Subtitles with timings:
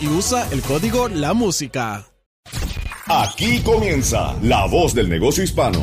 [0.00, 2.04] Y usa el código La Música.
[3.06, 5.82] Aquí comienza La Voz del Negocio Hispano.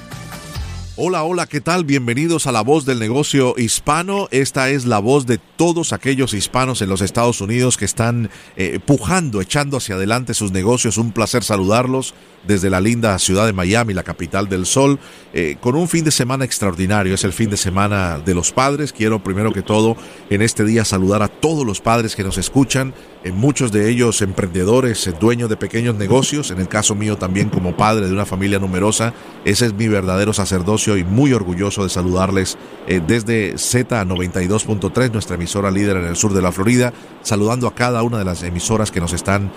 [0.97, 1.85] Hola, hola, ¿qué tal?
[1.85, 4.27] Bienvenidos a La Voz del Negocio Hispano.
[4.29, 8.79] Esta es la voz de todos aquellos hispanos en los Estados Unidos que están eh,
[8.83, 10.97] pujando, echando hacia adelante sus negocios.
[10.97, 12.15] Un placer saludarlos
[12.47, 14.99] desde la linda ciudad de Miami, la capital del sol,
[15.33, 17.13] eh, con un fin de semana extraordinario.
[17.13, 18.91] Es el fin de semana de los padres.
[18.91, 19.95] Quiero primero que todo
[20.31, 24.21] en este día saludar a todos los padres que nos escuchan, en muchos de ellos
[24.23, 28.25] emprendedores, eh, dueños de pequeños negocios, en el caso mío también como padre de una
[28.25, 29.13] familia numerosa.
[29.45, 32.57] Ese es mi verdadero sacerdocio y muy orgulloso de saludarles
[32.87, 38.03] eh, desde Z92.3, nuestra emisora líder en el sur de la Florida, saludando a cada
[38.03, 39.51] una de las emisoras que nos están,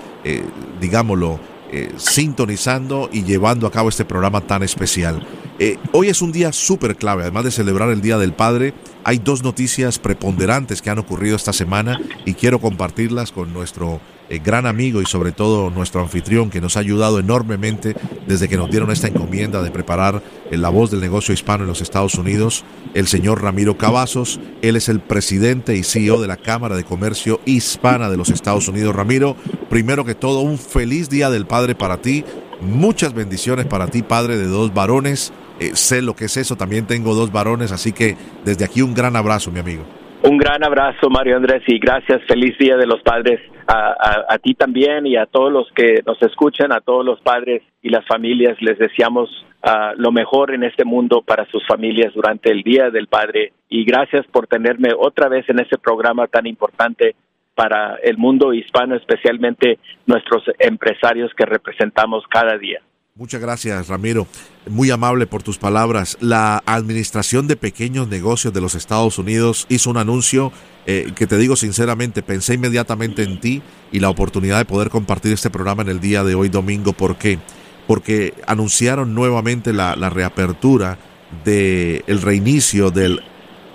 [0.81, 1.39] digámoslo,
[1.77, 5.27] eh, sintonizando y llevando a cabo este programa tan especial.
[5.61, 9.19] Eh, hoy es un día súper clave, además de celebrar el Día del Padre, hay
[9.19, 14.01] dos noticias preponderantes que han ocurrido esta semana y quiero compartirlas con nuestro
[14.31, 17.95] eh, gran amigo y sobre todo nuestro anfitrión que nos ha ayudado enormemente
[18.27, 21.69] desde que nos dieron esta encomienda de preparar eh, la voz del negocio hispano en
[21.69, 22.65] los Estados Unidos,
[22.95, 24.41] el señor Ramiro Cavazos.
[24.61, 28.67] Él es el presidente y CEO de la Cámara de Comercio Hispana de los Estados
[28.67, 28.97] Unidos.
[28.97, 29.37] Ramiro,
[29.71, 32.25] primero que todo, un feliz Día del Padre para ti.
[32.61, 35.33] Muchas bendiciones para ti, padre de dos varones.
[35.61, 38.95] Eh, sé lo que es eso, también tengo dos varones, así que desde aquí un
[38.95, 39.85] gran abrazo, mi amigo.
[40.23, 42.23] Un gran abrazo, Mario Andrés, y gracias.
[42.27, 46.73] Feliz Día de los Padres a, ti también y a todos los que nos escuchan,
[46.73, 48.57] a todos los padres y las familias.
[48.61, 49.31] Les deseamos
[49.63, 53.53] uh, lo mejor en este mundo para sus familias durante el Día del Padre.
[53.69, 57.15] Y gracias por tenerme otra vez en este programa tan importante
[57.55, 62.81] para el mundo hispano, especialmente nuestros empresarios que representamos cada día.
[63.17, 64.27] Muchas gracias, Ramiro.
[64.69, 66.19] Muy amable por tus palabras.
[66.21, 70.51] La Administración de Pequeños Negocios de los Estados Unidos hizo un anuncio
[70.85, 75.33] eh, que te digo sinceramente, pensé inmediatamente en ti y la oportunidad de poder compartir
[75.33, 76.93] este programa en el día de hoy domingo.
[76.93, 77.39] ¿Por qué?
[77.87, 80.99] Porque anunciaron nuevamente la, reapertura
[81.45, 83.21] del el reinicio del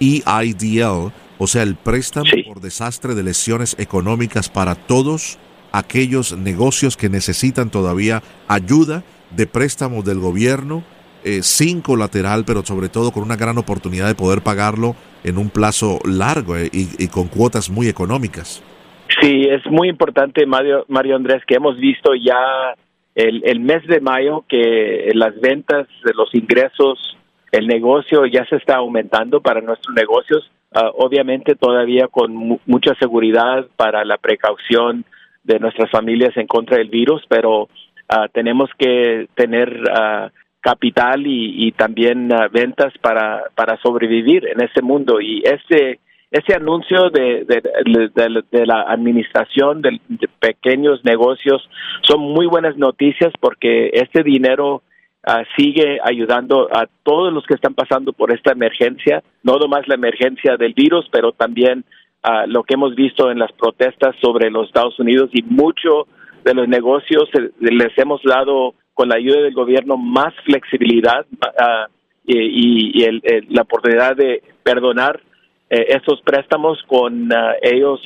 [0.01, 5.39] EIDL, o sea, el préstamo por desastre de lesiones económicas para todos
[5.71, 10.84] aquellos negocios que necesitan todavía ayuda de préstamos del gobierno
[11.23, 15.50] eh, sin colateral, pero sobre todo con una gran oportunidad de poder pagarlo en un
[15.50, 18.63] plazo largo eh, y, con cuotas muy económicas.
[19.22, 22.73] Sí, es muy importante, Mario, Mario Andrés, que hemos visto ya
[23.16, 27.18] el, el mes de mayo que las ventas, los ingresos,
[27.51, 33.68] el negocio ya se está aumentando para nuestros negocios, ah, obviamente todavía con mucha seguridad
[33.75, 35.06] para la precaución
[35.44, 37.69] de nuestras familias en contra del virus, pero
[38.11, 40.29] Ah, tenemos que tener uh,
[40.61, 45.21] capital y, y también uh, ventas para, para sobrevivir en ese mundo.
[45.21, 46.00] Y ese,
[46.31, 50.00] ese anuncio de, de, la administración de,
[50.39, 51.69] pequeños negocios
[52.01, 54.81] son muy buenas noticias porque este dinero
[55.55, 60.57] sigue ayudando a todos los que están pasando por esta emergencia, no nomás la emergencia
[60.57, 61.83] del virus, pero también
[62.47, 66.07] lo que hemos visto en las protestas sobre los Estados Unidos y mucho
[66.44, 71.25] de los negocios les hemos dado con la ayuda del gobierno más flexibilidad
[71.57, 71.88] ah,
[72.25, 73.06] y,
[73.50, 75.19] la oportunidad de perdonar
[75.69, 78.01] eh, esos préstamos con ah, ellos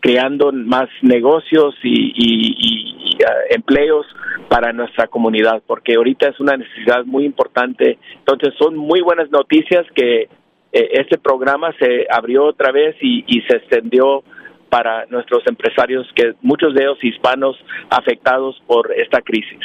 [0.00, 4.06] creando más negocios y, ah, empleos
[4.48, 7.98] para nuestra comunidad, porque ahorita es una necesidad muy importante.
[8.18, 10.28] Entonces son muy buenas noticias que eh,
[10.72, 14.22] este programa se abrió otra vez y, y se extendió
[14.68, 17.56] para nuestros empresarios, que muchos de ellos hispanos
[17.90, 19.60] afectados por esta crisis.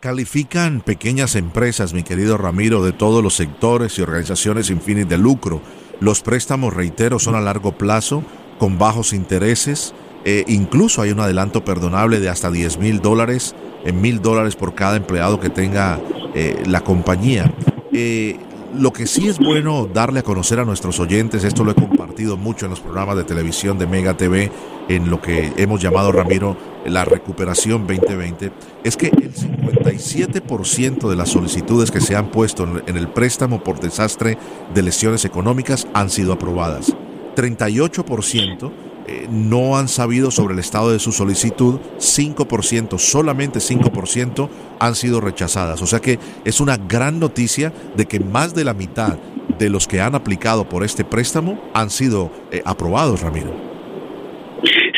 [0.00, 5.18] Califican pequeñas empresas, mi querido Ramiro, de todos los sectores y organizaciones sin fines de
[5.18, 5.60] lucro.
[6.00, 8.22] Los préstamos, reitero, son a largo plazo,
[8.58, 9.94] con bajos intereses.
[10.24, 13.54] Eh, incluso hay un adelanto perdonable de hasta 10 mil dólares,
[13.84, 16.00] en mil dólares por cada empleado que tenga
[16.34, 17.52] eh, la compañía.
[17.92, 18.36] Eh,
[18.78, 22.36] lo que sí es bueno darle a conocer a nuestros oyentes, esto lo he compartido
[22.36, 24.50] mucho en los programas de televisión de Mega TV,
[24.88, 28.52] en lo que hemos llamado, Ramiro, la recuperación 2020,
[28.84, 33.80] es que el 57% de las solicitudes que se han puesto en el préstamo por
[33.80, 34.38] desastre
[34.74, 36.94] de lesiones económicas han sido aprobadas.
[37.36, 44.48] 38% eh, no han sabido sobre el estado de su solicitud, 5%, solamente 5%
[44.80, 45.80] han sido rechazadas.
[45.82, 49.18] O sea que es una gran noticia de que más de la mitad
[49.58, 53.52] de los que han aplicado por este préstamo han sido eh, aprobados, Ramiro.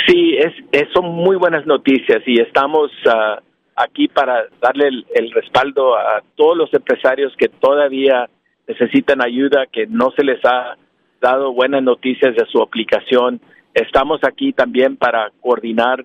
[0.07, 3.41] Sí, es, son muy buenas noticias y estamos ah,
[3.77, 8.29] aquí para darle el respaldo a todos los empresarios que todavía
[8.67, 10.77] necesitan ayuda, que no se les ha
[11.21, 13.41] dado buenas noticias de su aplicación
[13.79, 16.05] Estamos aquí también para coordinar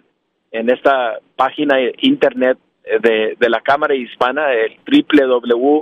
[0.51, 2.59] en esta página internet
[3.01, 5.81] de, la Cámara Hispana, el www.ushcc.com,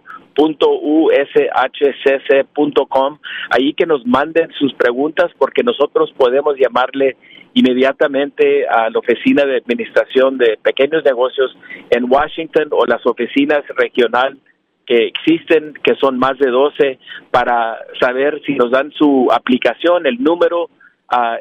[3.50, 7.18] ahí que nos manden sus preguntas porque nosotros podemos llamarle
[7.54, 11.58] inmediatamente a la Oficina de Administración de Pequeños Negocios
[11.90, 14.40] en Washington o las oficinas regional
[14.86, 17.00] que existen, que son más de 12,
[17.32, 20.70] para saber si nos dan su aplicación, el número,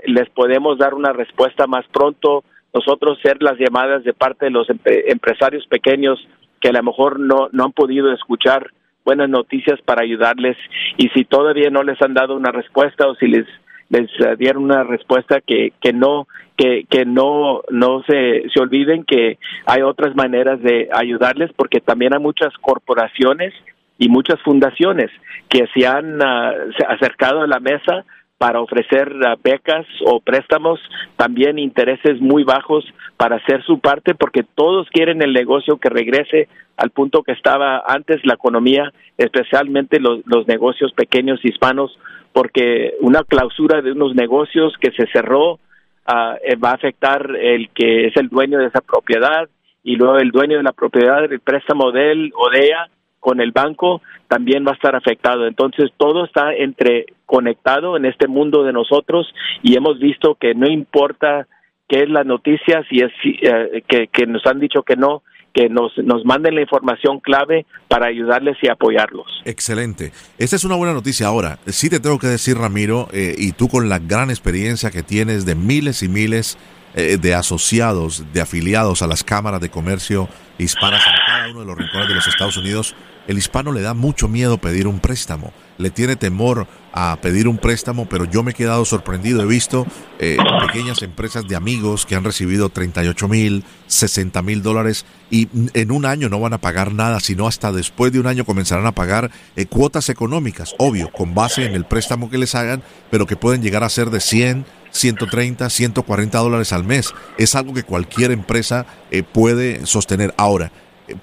[0.06, 4.68] les podemos dar una respuesta más pronto, nosotros ser las llamadas de parte de los
[4.68, 6.18] empresarios pequeños
[6.60, 8.70] que a lo mejor no, no han podido escuchar
[9.04, 10.56] buenas noticias para ayudarles.
[10.96, 13.46] Y si todavía no les han dado una respuesta o si les
[13.88, 19.04] les eh, dieron una respuesta que, que no que, que no no se, se olviden
[19.04, 23.52] que hay otras maneras de ayudarles porque también hay muchas corporaciones
[23.98, 25.10] y muchas fundaciones
[25.48, 26.52] que se han ah,
[26.88, 28.04] acercado a la mesa
[28.40, 30.80] para ofrecer uh, becas o préstamos,
[31.18, 32.86] también intereses muy bajos
[33.18, 36.48] para hacer su parte, porque todos quieren el negocio que regrese
[36.78, 41.98] al punto que estaba antes la economía, especialmente los, negocios pequeños hispanos,
[42.32, 47.68] porque una clausura de unos negocios que se cerró uh, eh, va a afectar el
[47.74, 49.50] que es el dueño de esa propiedad
[49.82, 52.88] y luego el dueño de la propiedad, el préstamo de él o de ella
[53.20, 55.46] con el banco también va a estar afectado.
[55.46, 59.32] Entonces todo está entre conectado en este mundo de nosotros
[59.62, 61.46] y hemos visto que no importa
[61.88, 65.22] qué es la noticia, si es eh, que, nos han dicho que no,
[65.52, 69.26] que nos, nos manden la información clave para ayudarles y apoyarlos.
[69.44, 70.12] Excelente.
[70.38, 71.26] Esta es una buena noticia.
[71.26, 75.02] Ahora, sí te tengo que decir, Ramiro, eh, y tú con la gran experiencia que
[75.02, 76.58] tienes de miles y miles
[76.94, 80.28] eh, de asociados, de afiliados a las cámaras de comercio
[80.58, 81.02] hispanas
[81.50, 82.94] uno de los rincones de los Estados Unidos,
[83.26, 87.58] el hispano le da mucho miedo pedir un préstamo, le tiene temor a pedir un
[87.58, 89.42] préstamo, pero yo me he quedado sorprendido.
[89.42, 89.86] He visto
[90.18, 90.36] eh,
[90.66, 96.06] pequeñas empresas de amigos que han recibido 38 mil, 60 mil dólares y en un
[96.06, 99.30] año no van a pagar nada, sino hasta después de un año comenzarán a pagar
[99.56, 103.62] eh, cuotas económicas, obvio, con base en el préstamo que les hagan, pero que pueden
[103.62, 107.12] llegar a ser de 100, 130, 140 dólares al mes.
[107.38, 110.34] Es algo que cualquier empresa eh, puede sostener.
[110.36, 110.72] Ahora,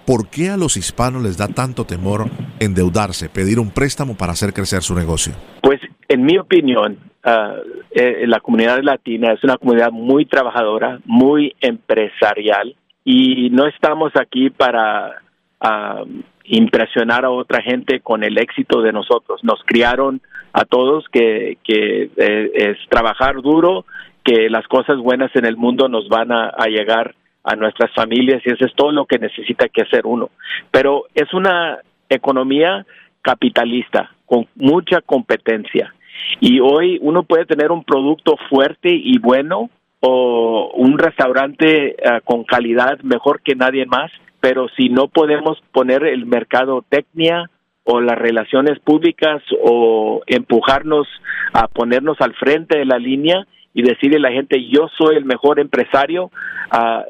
[0.05, 2.25] ¿por qué a los hispanos les da tanto temor
[2.59, 5.33] endeudarse, pedir un préstamo para hacer crecer su negocio?
[5.61, 7.55] Pues en mi opinión, ah,
[7.91, 14.49] eh, la comunidad latina es una comunidad muy trabajadora, muy empresarial y no estamos aquí
[14.49, 15.21] para
[15.61, 16.03] ah,
[16.45, 19.43] impresionar a otra gente con el éxito de nosotros.
[19.43, 20.21] Nos criaron
[20.53, 23.85] a todos que, eh, es trabajar duro,
[24.23, 27.15] que las cosas buenas en el mundo nos van a llegar
[27.47, 30.29] a nuestras familias y eso es todo lo que necesita que hacer uno.
[30.69, 32.85] Pero es una economía
[33.21, 35.93] capitalista con mucha competencia
[36.41, 39.69] y hoy uno puede tener un producto fuerte y bueno
[40.01, 44.11] o un restaurante eh, con calidad mejor que nadie más,
[44.41, 47.49] pero si no podemos poner el mercado técnica
[47.83, 51.07] o las relaciones públicas o empujarnos
[51.53, 55.25] a ponernos al frente de la línea, y decirle a la gente yo soy el
[55.25, 56.31] mejor empresario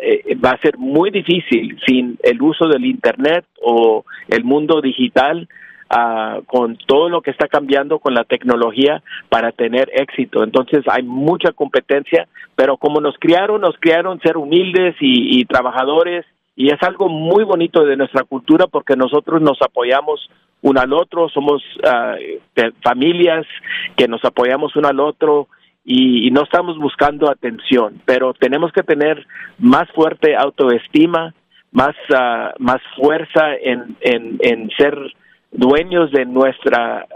[0.01, 5.47] eh, va a ser muy difícil sin el uso del internet o el mundo digital
[5.89, 10.43] uh, con todo lo que está cambiando con la tecnología para tener éxito.
[10.43, 16.25] Entonces hay mucha competencia, pero como nos criaron, nos criaron ser humildes y, y trabajadores
[16.55, 20.29] y es algo muy bonito de nuestra cultura porque nosotros nos apoyamos
[20.63, 23.45] uno al otro, somos uh, familias
[23.95, 25.47] que nos apoyamos uno al otro
[25.89, 29.25] y, no estamos buscando atención, pero tenemos que tener
[29.57, 31.33] más fuerte autoestima,
[31.71, 34.97] más, uh, más fuerza en, en, en ser
[35.51, 37.07] dueños de nuestra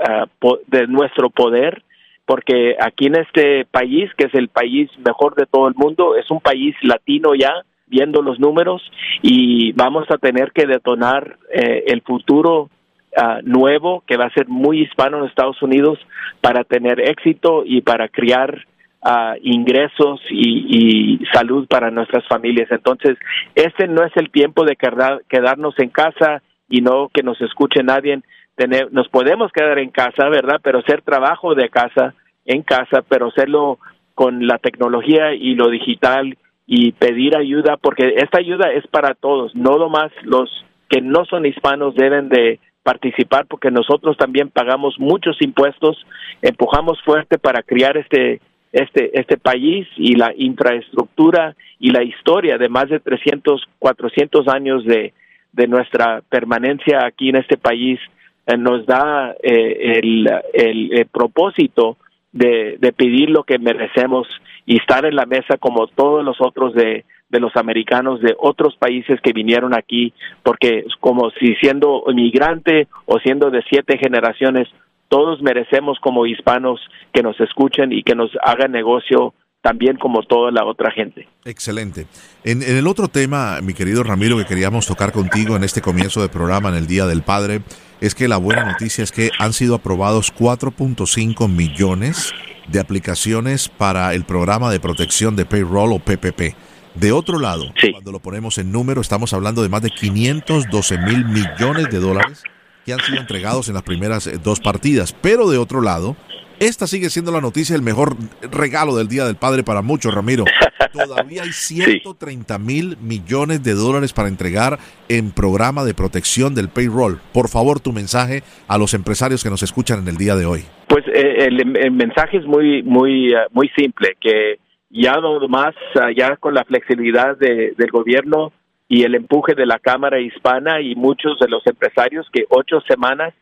[0.41, 1.83] uh, de nuestro poder
[2.25, 6.31] porque aquí en este país que es el país mejor de todo el mundo es
[6.31, 7.51] un país latino ya
[7.87, 8.81] viendo los números
[9.21, 12.69] y vamos a tener que detonar eh, el futuro
[13.17, 15.99] uh, nuevo que va a ser muy hispano en Estados Unidos
[16.41, 18.65] para tener éxito y para crear
[19.03, 22.69] uh, ingresos y, salud para nuestras familias.
[22.71, 23.17] Entonces,
[23.55, 27.83] este no es el tiempo de quedar, quedarnos en casa y no que nos escuche
[27.83, 28.21] nadie.
[28.55, 30.59] Tener, nos podemos quedar en casa, ¿verdad?
[30.61, 32.13] Pero hacer trabajo de casa,
[32.45, 33.79] en casa, pero hacerlo
[34.13, 36.37] con la tecnología y lo digital
[36.67, 40.49] y pedir ayuda, porque esta ayuda es para todos, no nomás los
[40.89, 45.97] que no son hispanos deben de participar porque nosotros también pagamos muchos impuestos,
[46.41, 52.69] empujamos fuerte para criar este este este país y la infraestructura y la historia de
[52.69, 55.13] más de 300 400 años de
[55.51, 57.99] de nuestra permanencia aquí en este país
[58.47, 61.97] eh, nos da eh, el, el, el, propósito
[62.31, 64.27] de, de pedir lo que merecemos
[64.65, 68.75] y estar en la mesa como todos los otros de, de los americanos de otros
[68.75, 74.67] países que vinieron aquí, porque como si siendo inmigrante o siendo de siete generaciones,
[75.07, 76.79] todos merecemos como hispanos
[77.13, 81.27] que nos escuchen y que nos hagan negocio también como toda la otra gente.
[81.45, 82.07] Excelente.
[82.43, 86.21] En, en, el otro tema, mi querido Ramiro, que queríamos tocar contigo en este comienzo
[86.21, 87.61] de programa, en el Día del Padre,
[88.01, 92.33] es que la buena noticia es que han sido aprobados 4.5 millones
[92.67, 96.55] de aplicaciones para el programa de protección de payroll o PPP.
[96.95, 97.91] De otro lado, sí.
[97.91, 102.43] cuando lo ponemos en número, estamos hablando de más de 512 mil millones de dólares
[102.85, 105.13] que han sido entregados en las primeras eh, dos partidas.
[105.13, 106.15] Pero de otro lado,
[106.59, 108.15] esta sigue siendo la noticia, el mejor
[108.51, 110.45] regalo del Día del Padre para muchos, Ramiro.
[110.93, 117.19] Todavía hay 130 mil millones de dólares para entregar en programa de protección del payroll.
[117.33, 120.65] Por favor, tu mensaje a los empresarios que nos escuchan en el día de hoy.
[120.87, 124.59] Pues eh, el, el, mensaje es muy, muy, uh, muy simple, que
[124.91, 128.51] ya no más, uh, ya con la flexibilidad de, del gobierno
[128.87, 133.33] y el empuje de la Cámara Hispana y muchos de los empresarios que ocho semanas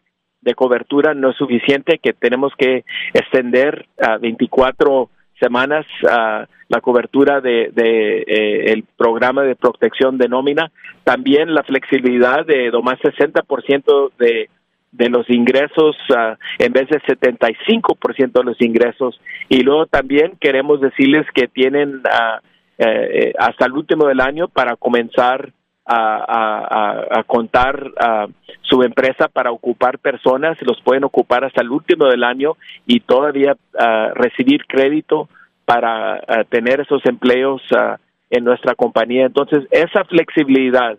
[0.42, 7.42] de cobertura no es suficiente, que tenemos que extender a 24 semanas a la cobertura
[7.42, 10.72] de, de eh, el programa de protección de nómina,
[11.04, 14.50] también la flexibilidad de más 60% de
[14.92, 20.82] de los ingresos uh, en vez de 75% de los ingresos y luego también queremos
[20.82, 22.40] decirles que tienen uh,
[23.38, 25.52] hasta el último del año para comenzar
[25.92, 28.28] a, contar a
[28.62, 32.56] su empresa para ocupar personas, los pueden ocupar hasta el último del año
[32.86, 33.58] y todavía
[34.14, 35.28] recibir crédito
[35.66, 37.62] para tener esos empleos
[38.30, 39.26] en nuestra compañía.
[39.26, 40.98] Entonces, esa flexibilidad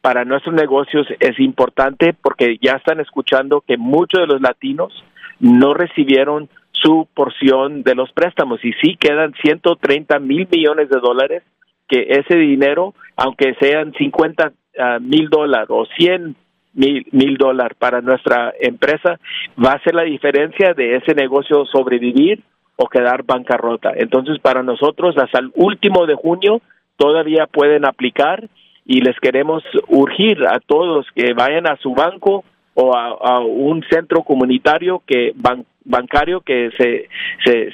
[0.00, 4.92] para nuestros negocios es importante porque ya están escuchando que muchos de los latinos
[5.40, 11.42] no recibieron su porción de los préstamos y sí quedan 130 mil millones de dólares
[11.88, 16.36] que ese dinero, aunque sean 50 uh, mil dólares o 100
[16.74, 19.18] mil, mil dólares para nuestra empresa,
[19.62, 22.42] va a ser la diferencia de ese negocio sobrevivir
[22.76, 23.92] o quedar bancarrota.
[23.96, 26.62] Entonces, para nosotros, hasta el último de junio,
[26.96, 28.48] todavía pueden aplicar
[28.90, 32.42] y les queremos urgir a todos que vayan a su banco
[32.74, 37.08] o a, un centro comunitario que ban, bancario que se,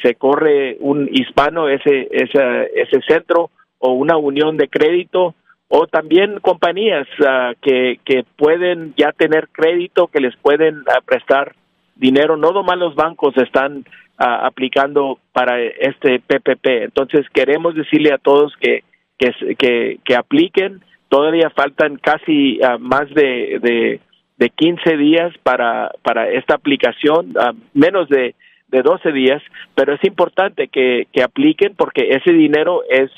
[0.02, 5.34] se, corre un hispano ese, ese, ese centro o una unión de crédito
[5.68, 11.54] o también compañías uh, que, que pueden ya tener crédito, que les pueden uh, prestar
[11.94, 12.36] dinero.
[12.36, 13.78] No nomás los bancos están
[14.20, 16.84] uh, aplicando para este PPP.
[16.84, 18.84] Entonces queremos decirle a todos que,
[19.16, 20.82] que, que, que apliquen.
[21.08, 24.00] Todavía faltan casi más de, de,
[24.36, 27.34] de 15 días para, para esta aplicación,
[27.74, 28.34] menos de,
[28.68, 29.42] de 12 días,
[29.74, 33.10] pero es importante que, que apliquen porque ese dinero es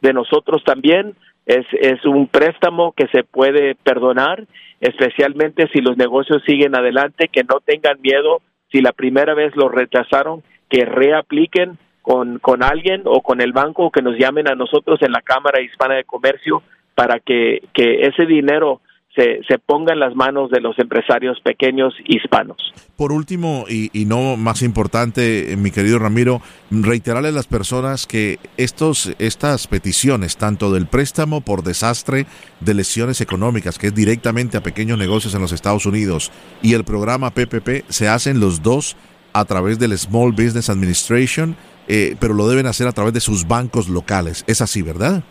[0.00, 1.14] de nosotros también.
[1.46, 4.44] Es, es un préstamo que se puede perdonar,
[4.80, 8.40] especialmente si los negocios siguen adelante, que no tengan miedo
[8.72, 13.90] si la primera vez lo rechazaron, que reapliquen con, con alguien o con el banco
[13.90, 16.62] que nos llamen a nosotros en la Cámara Hispana de Comercio
[16.94, 18.80] para que, que ese dinero
[19.14, 22.56] se, se ponga en las manos de los empresarios pequeños hispanos.
[22.96, 28.06] Por último, y, y, no más importante, eh, mi querido Ramiro, reiterarle a las personas
[28.06, 32.26] que estos, estas peticiones, tanto del préstamo por desastre
[32.60, 36.32] de lesiones económicas, que es directamente a pequeños negocios en los Estados Unidos,
[36.62, 38.96] y el programa PPP, se hacen los dos
[39.32, 43.46] a través del Small Business Administration, eh, pero lo deben hacer a través de sus
[43.46, 44.44] bancos locales.
[44.46, 45.22] Es así, ¿verdad?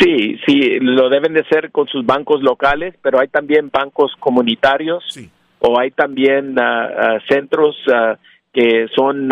[0.00, 5.04] Sí, sí, lo deben de hacer con sus bancos locales, pero hay también bancos comunitarios
[5.60, 8.16] o hay también uh, uh, centros uh,
[8.52, 9.28] que son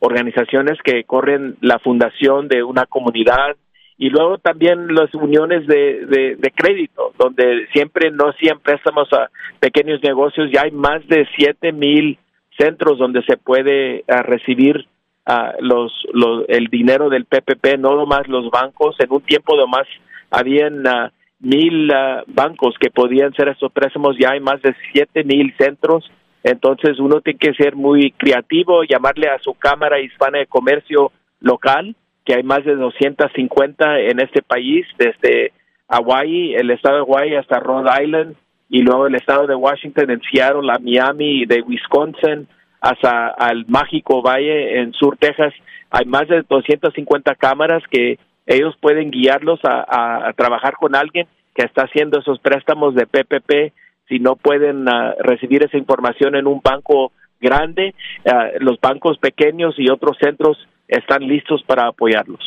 [0.00, 3.56] organizaciones que corren la fundación de una comunidad
[3.96, 9.30] y luego también las uniones de, de, de, crédito, donde siempre no siempre préstamos a
[9.60, 12.18] pequeños negocios, ya hay más de siete mil
[12.58, 14.86] centros donde se puede recibir
[15.26, 18.96] uh, los, los, el dinero del PPP, no nomás los bancos.
[18.98, 19.86] En un tiempo nomás
[20.30, 21.08] habían uh,
[21.40, 26.10] mil uh, bancos que podían ser estos préstamos, ya hay más de siete mil centros.
[26.42, 31.96] Entonces uno tiene que ser muy creativo, llamarle a su Cámara Hispana de Comercio local,
[32.24, 35.52] que hay más de 250 en este país, desde
[35.88, 38.36] Hawaii, el estado de Hawaii hasta Rhode Island,
[38.68, 42.48] y luego el estado de Washington, en Seattle, a Miami, de Wisconsin,
[42.84, 45.54] hasta al mágico valle en Sur Texas.
[45.90, 51.84] Hay más de 250 cámaras que ellos pueden guiarlos a, trabajar con alguien que está
[51.84, 53.72] haciendo esos préstamos de PPP.
[54.06, 57.94] Si no pueden uh, recibir esa información en un banco grande,
[58.26, 60.58] uh, los bancos pequeños y otros centros
[60.96, 62.40] están listos para apoyarlos.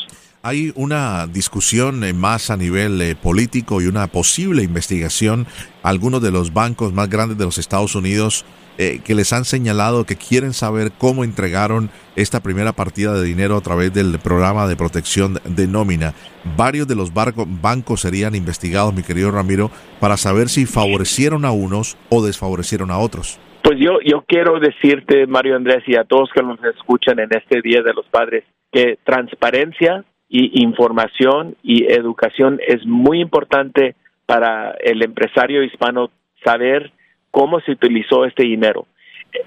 [0.44, 5.48] Hay una discusión eh, más a nivel eh, político y una posible investigación.
[5.84, 8.46] Algunos de los bancos más grandes de los Estados Unidos
[8.80, 13.58] eh, que les han señalado que quieren saber cómo entregaron esta primera partida de dinero
[13.58, 16.14] a través del programa de protección de nómina.
[16.56, 21.98] Varios de los bancos serían investigados, mi querido Ramiro, para saber si favorecieron a unos
[22.10, 23.40] o desfavorecieron a otros.
[23.62, 27.62] Pues yo, yo quiero decirte, Mario Andrés, y a todos que nos escuchan en este
[27.62, 33.96] Día de los Padres, que transparencia y información y educación es muy importante
[34.26, 36.12] para el empresario hispano
[36.44, 36.92] saber
[37.32, 38.88] cómo se utilizó este dinero.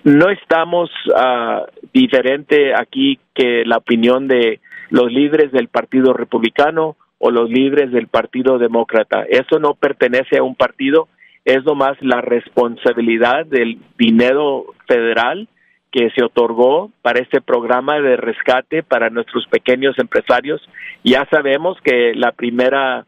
[0.04, 7.30] No estamos uh, diferente aquí que la opinión de los líderes del Partido Republicano o
[7.30, 9.24] los líderes del Partido Demócrata.
[9.28, 11.08] Eso no pertenece a un partido,
[11.44, 15.48] es nomás la responsabilidad del dinero federal
[15.90, 20.60] que se otorgó para este programa de rescate para nuestros pequeños empresarios.
[21.02, 23.06] Ya sabemos que la primera,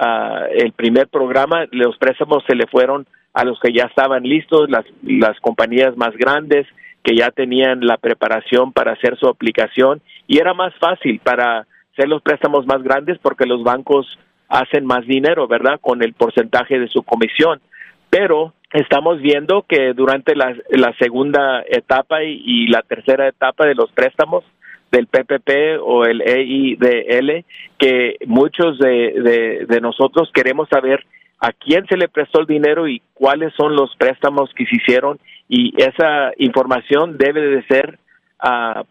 [0.00, 4.68] uh, el primer programa, los préstamos se le fueron a los que ya estaban listos,
[4.70, 6.66] las, las compañías más grandes
[7.02, 12.08] que ya tenían la preparación para hacer su aplicación y era más fácil para hacer
[12.08, 14.18] los préstamos más grandes porque los bancos
[14.48, 15.78] hacen más dinero, ¿verdad?
[15.80, 17.60] Con el porcentaje de su comisión.
[18.16, 23.90] Pero estamos viendo que durante la, la segunda etapa y, la tercera etapa de los
[23.90, 24.44] préstamos
[24.92, 27.44] del PPP o el EIDL,
[27.76, 31.04] que muchos de, de, de nosotros queremos saber
[31.40, 35.18] a quién se le prestó el dinero y cuáles son los préstamos que se hicieron.
[35.48, 37.98] Y esa información debe de ser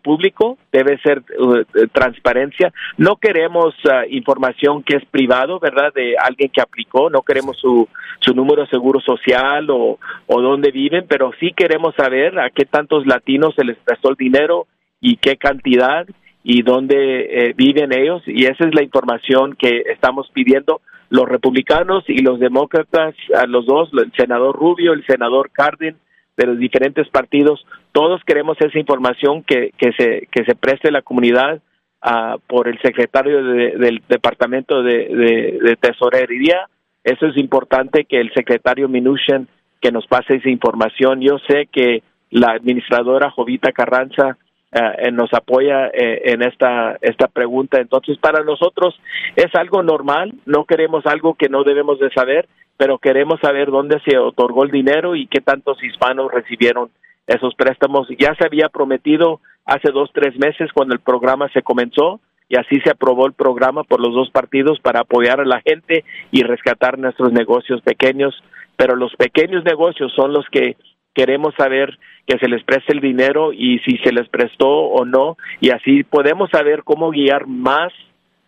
[0.01, 2.73] público, debe ser uh, transparencia.
[2.97, 5.93] No queremos uh, información que es privado, ¿verdad?
[5.93, 7.87] De alguien que aplicó, no queremos su,
[8.19, 12.65] su número de seguro social o, o dónde viven, pero sí queremos saber a qué
[12.65, 14.65] tantos latinos se les prestó el dinero
[14.99, 16.07] y qué cantidad
[16.43, 22.03] y dónde eh, viven ellos y esa es la información que estamos pidiendo los republicanos
[22.07, 25.95] y los demócratas, a los dos, el senador Rubio, el senador Cardin,
[26.37, 31.01] de los diferentes partidos, todos queremos esa información que, que, se, que se preste la
[31.01, 31.61] comunidad
[32.03, 36.67] uh, por el secretario de, del Departamento de, de, Tesorería.
[37.03, 39.47] Eso es importante que el secretario Minuchin
[39.81, 41.21] que nos pase esa información.
[41.21, 44.37] Yo sé que la administradora Jovita Carranza
[44.73, 47.79] eh, nos apoya eh, en esta, esta pregunta.
[47.79, 48.99] Entonces, para nosotros
[49.35, 54.01] es algo normal, no queremos algo que no debemos de saber, pero queremos saber dónde
[54.05, 56.89] se otorgó el dinero y qué tantos hispanos recibieron
[57.27, 58.07] esos préstamos.
[58.19, 62.79] Ya se había prometido hace dos, tres meses cuando el programa se comenzó y así
[62.81, 66.99] se aprobó el programa por los dos partidos para apoyar a la gente y rescatar
[66.99, 68.35] nuestros negocios pequeños,
[68.75, 70.75] pero los pequeños negocios son los que
[71.13, 71.97] queremos saber
[72.27, 76.03] que se les preste el dinero y si se les prestó o no, y así
[76.03, 77.91] podemos saber cómo guiar más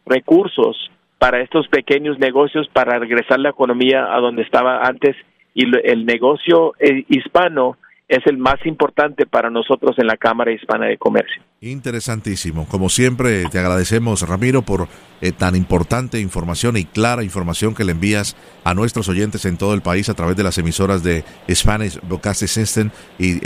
[0.05, 5.15] recursos para estos pequeños negocios para regresar la economía a donde estaba antes.
[5.53, 10.85] Y el negocio eh, hispano es el más importante para nosotros en la Cámara Hispana
[10.85, 11.41] de Comercio.
[11.61, 12.67] Interesantísimo.
[12.67, 14.87] Como siempre, te agradecemos, Ramiro, por
[15.21, 19.73] eh, tan importante información y clara información que le envías a nuestros oyentes en todo
[19.73, 23.39] el país a través de las emisoras de Spanish Broadcasting System y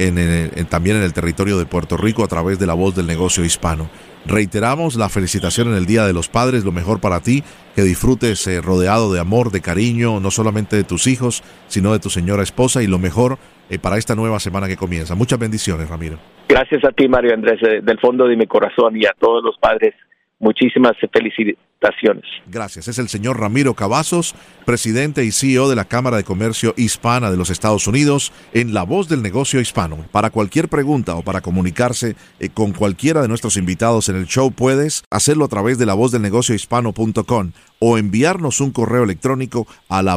[0.66, 3.90] también en el territorio de Puerto Rico a través de la voz del negocio hispano.
[4.26, 7.44] Reiteramos la felicitación en el Día de los Padres, lo mejor para ti,
[7.76, 12.00] que disfrutes eh, rodeado de amor, de cariño, no solamente de tus hijos, sino de
[12.00, 13.40] tu señora esposa y lo mejor
[13.70, 15.16] eh, para esta nueva semana que comienza.
[15.16, 16.18] Muchas bendiciones, Ramiro.
[16.48, 19.58] Gracias a ti, Mario Andrés, eh, del fondo de mi corazón y a todos los
[19.58, 19.94] padres
[20.42, 22.24] Muchísimas felicitaciones.
[22.48, 22.88] Gracias.
[22.88, 27.36] Es el señor Ramiro Cavazos, presidente y CEO de la Cámara de Comercio Hispana de
[27.36, 30.06] los Estados Unidos, en La Voz del Negocio Hispano.
[30.14, 34.50] Para cualquier pregunta o para comunicarse eh, con cualquiera de nuestros invitados en el show,
[34.50, 39.68] puedes hacerlo a través de la voz del negocio hispano.com o enviarnos un correo electrónico
[39.90, 40.16] a la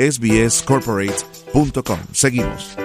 [0.00, 1.98] sbscorporate.com.
[2.12, 2.76] Seguimos.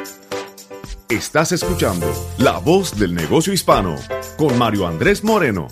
[1.07, 3.95] Estás escuchando La Voz del Negocio Hispano
[4.37, 5.67] con Mario Andrés Moreno.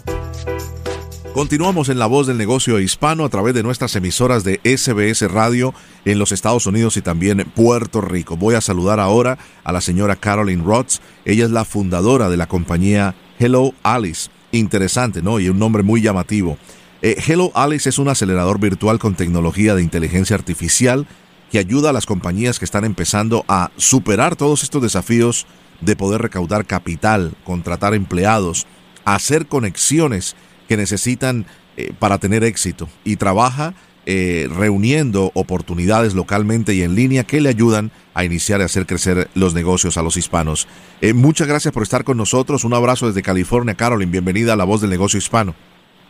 [1.34, 5.74] Continuamos en La Voz del Negocio Hispano a través de nuestras emisoras de SBS Radio
[6.06, 8.38] en los Estados Unidos y también Puerto Rico.
[8.38, 11.00] Voy a saludar ahora a la señora Caroline Rotz.
[11.26, 14.30] Ella es la fundadora de la compañía Hello Alice.
[14.52, 15.40] Interesante, ¿no?
[15.40, 16.58] Y un nombre muy llamativo.
[17.02, 21.06] Eh, Hello Alice es un acelerador virtual con tecnología de inteligencia artificial
[21.54, 25.46] que ayuda a las compañías que están empezando a superar todos estos desafíos
[25.82, 28.66] de poder recaudar capital, contratar empleados,
[29.06, 30.36] hacer conexiones
[30.68, 31.46] que necesitan
[31.78, 33.76] eh, para tener éxito y trabaja
[34.08, 39.28] eh, reuniendo oportunidades localmente y en línea que le ayudan a iniciar y hacer crecer
[39.36, 40.68] los negocios a los hispanos.
[41.02, 42.64] Eh, muchas gracias por estar con nosotros.
[42.64, 44.10] Un abrazo desde California, Carolyn.
[44.10, 45.54] Bienvenida a la voz del negocio hispano.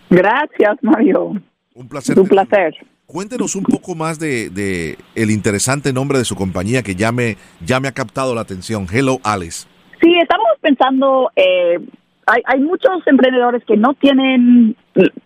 [0.09, 1.33] Gracias, Mario.
[1.75, 2.17] Un placer.
[2.17, 2.73] Un placer.
[3.13, 7.79] Cuéntenos un poco más de, el interesante nombre de su compañía que ya me, ya
[7.79, 9.67] me ha captado la atención, Hello Alice.
[10.01, 11.77] Sí, estamos pensando, eh,
[12.25, 14.75] hay, hay, muchos emprendedores que no tienen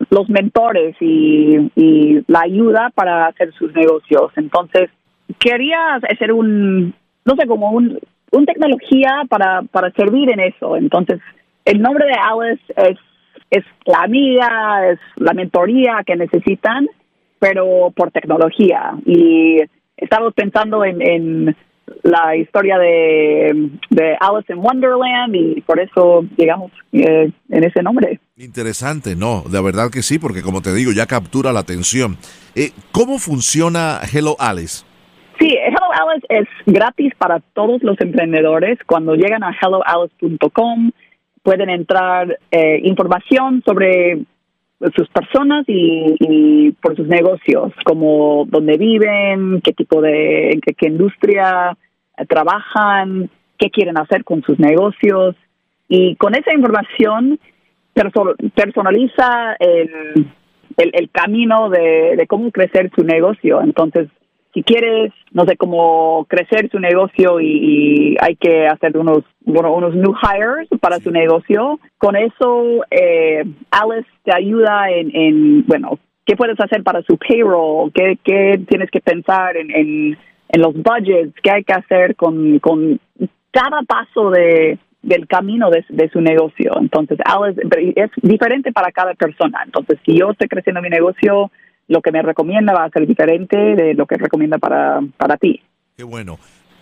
[0.10, 4.34] los mentores y, y, la ayuda para hacer sus negocios.
[4.36, 4.90] Entonces,
[5.40, 8.00] quería hacer un, no sé, como un,
[8.32, 10.76] un tecnología para, para servir en eso.
[10.76, 11.22] Entonces,
[11.64, 12.98] el nombre de Alice es,
[13.50, 16.86] es la amiga, es la mentoría que necesitan
[17.40, 18.94] pero por tecnología.
[19.06, 19.62] Y
[19.96, 21.56] estamos pensando en,
[22.04, 23.70] la historia de,
[24.20, 28.20] Alice in Wonderland y por eso llegamos eh, en ese nombre.
[28.36, 32.18] Interesante, no, de verdad que sí, porque como te digo, ya captura la atención.
[32.56, 34.86] Eh, ¿Cómo funciona Hello Alice?
[35.40, 38.80] Sí, Hello Alice es gratis para todos los emprendedores.
[38.86, 40.92] Cuando llegan a helloalice.com
[41.44, 44.26] pueden entrar eh, información sobre
[44.96, 51.76] sus personas y, por sus negocios, como dónde viven, qué tipo de, qué, industria
[52.18, 55.36] eh, trabajan, qué quieren hacer con sus negocios.
[55.88, 57.40] Y con esa información
[58.54, 60.28] personaliza el,
[60.78, 63.62] el, camino de, de, cómo crecer su negocio.
[63.62, 64.10] Entonces,
[64.58, 69.94] si quieres, no sé, cómo crecer su negocio y, hay que hacer unos, bueno, unos
[69.94, 76.60] new hires para su negocio, con eso eh, Alice te ayuda en, bueno, qué puedes
[76.60, 80.18] hacer para su payroll, qué, qué tienes que pensar en, en,
[80.60, 83.00] los budgets, qué hay que hacer con, con
[83.52, 86.72] cada paso de, del camino de, de, su negocio.
[86.82, 87.62] Entonces, Alice
[87.96, 89.60] es diferente para cada persona.
[89.64, 91.52] Entonces, si yo estoy creciendo mi negocio,
[91.88, 95.62] lo que me recomienda va a ser diferente de lo que recomienda para, para ti.
[95.96, 96.38] Qué bueno.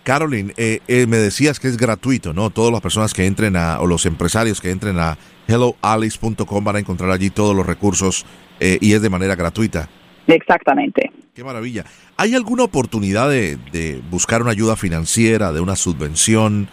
[0.06, 2.50] Carolyn, eh, eh, me decías que es gratuito, ¿no?
[2.50, 5.16] Todas las personas que entren a, o los empresarios que entren a
[5.48, 8.24] helloalice.com van a encontrar allí todos los recursos
[8.60, 9.88] eh, y es de manera gratuita.
[10.28, 11.10] Exactamente.
[11.34, 11.84] Qué maravilla.
[12.16, 16.68] ¿Hay alguna oportunidad de, de buscar una ayuda financiera, de una subvención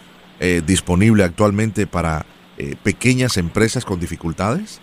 [0.66, 2.26] disponible actualmente para
[2.82, 4.82] pequeñas empresas con dificultades?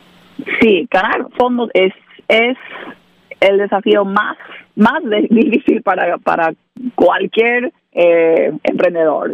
[0.59, 1.93] Sí, ganar fondos es,
[2.29, 2.57] es
[3.41, 4.37] el desafío más,
[4.75, 6.53] más difícil para, para
[6.95, 9.33] cualquier eh, emprendedor.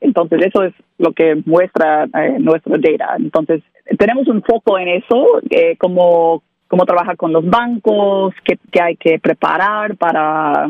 [0.00, 3.14] Entonces, eso es lo que muestra eh, nuestro data.
[3.16, 3.62] Entonces,
[3.98, 9.18] tenemos un foco en eso, eh, cómo, cómo trabajar con los bancos, qué, hay que
[9.18, 10.68] preparar para,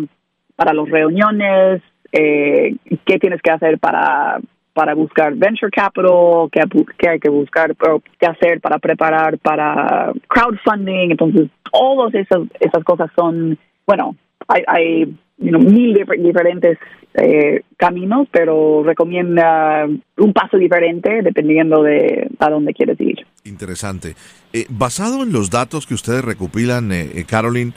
[0.54, 4.40] para las reuniones, eh, qué tienes que hacer para
[4.74, 7.74] para buscar venture capital, qué, hay que buscar,
[8.18, 11.12] qué hacer para preparar para crowdfunding.
[11.12, 13.56] Entonces, todas esas, cosas son,
[13.86, 14.16] bueno,
[14.48, 16.76] hay, hay mil diferentes
[17.14, 19.86] eh, caminos, pero recomienda
[20.18, 23.24] un paso diferente dependiendo de a dónde quieres ir.
[23.44, 24.16] Interesante.
[24.52, 27.72] Eh, basado en los datos que ustedes recopilan, eh, eh Caroline,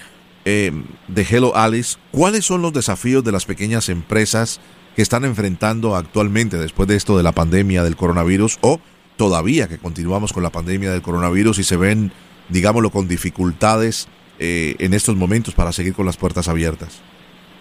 [0.46, 4.62] de Hello Alice, ¿cuáles son los desafíos de las pequeñas empresas
[4.98, 8.80] que están enfrentando actualmente después de esto de la pandemia del coronavirus o
[9.16, 12.12] todavía que continuamos con la pandemia del coronavirus y se ven,
[12.50, 17.04] digámoslo, con dificultades eh, en estos momentos para seguir con las puertas abiertas?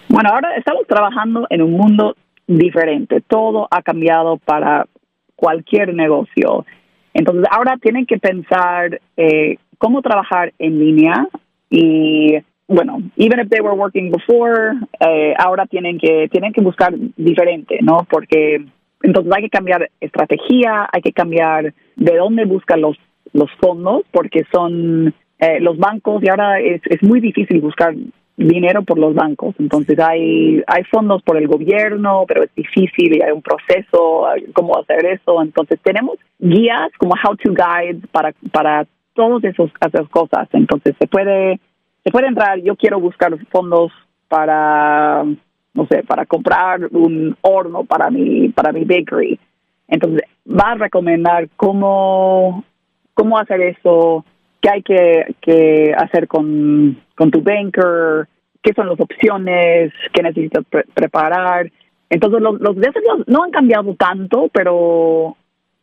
[0.08, 3.20] Bueno, ahora estamos trabajando en un mundo diferente.
[3.20, 4.86] Todo ha cambiado para
[5.34, 6.64] cualquier negocio.
[7.12, 11.28] Entonces, ahora tienen que pensar eh, cómo trabajar en línea
[11.68, 16.94] y bueno, even if they were working before, eh, ahora tienen que tienen que buscar
[17.16, 18.06] diferente, ¿no?
[18.10, 18.64] Porque
[19.02, 22.96] entonces hay que cambiar estrategia, hay que cambiar de dónde buscan los
[23.32, 27.94] los fondos, porque son eh, los bancos y ahora es, es muy difícil buscar
[28.36, 29.54] dinero por los bancos.
[29.58, 34.78] Entonces hay, hay fondos por el gobierno, pero es difícil y hay un proceso, cómo
[34.78, 35.42] hacer eso.
[35.42, 39.70] Entonces tenemos guías como how to guide para, para todas esas
[40.10, 40.48] cosas.
[40.52, 41.60] Entonces se puede,
[42.06, 43.90] se puede entrar, yo quiero buscar fondos
[44.28, 49.40] para, no sé, para comprar un horno para mi, para mi bakery.
[49.88, 52.62] Entonces va a recomendar cómo,
[53.12, 54.24] cómo hacer eso,
[54.60, 58.28] qué hay que, que hacer con, con, tu banker,
[58.62, 60.64] qué son las opciones, qué necesitas
[60.94, 61.72] preparar.
[62.08, 65.36] Entonces, los, los desafíos no han cambiado tanto, pero,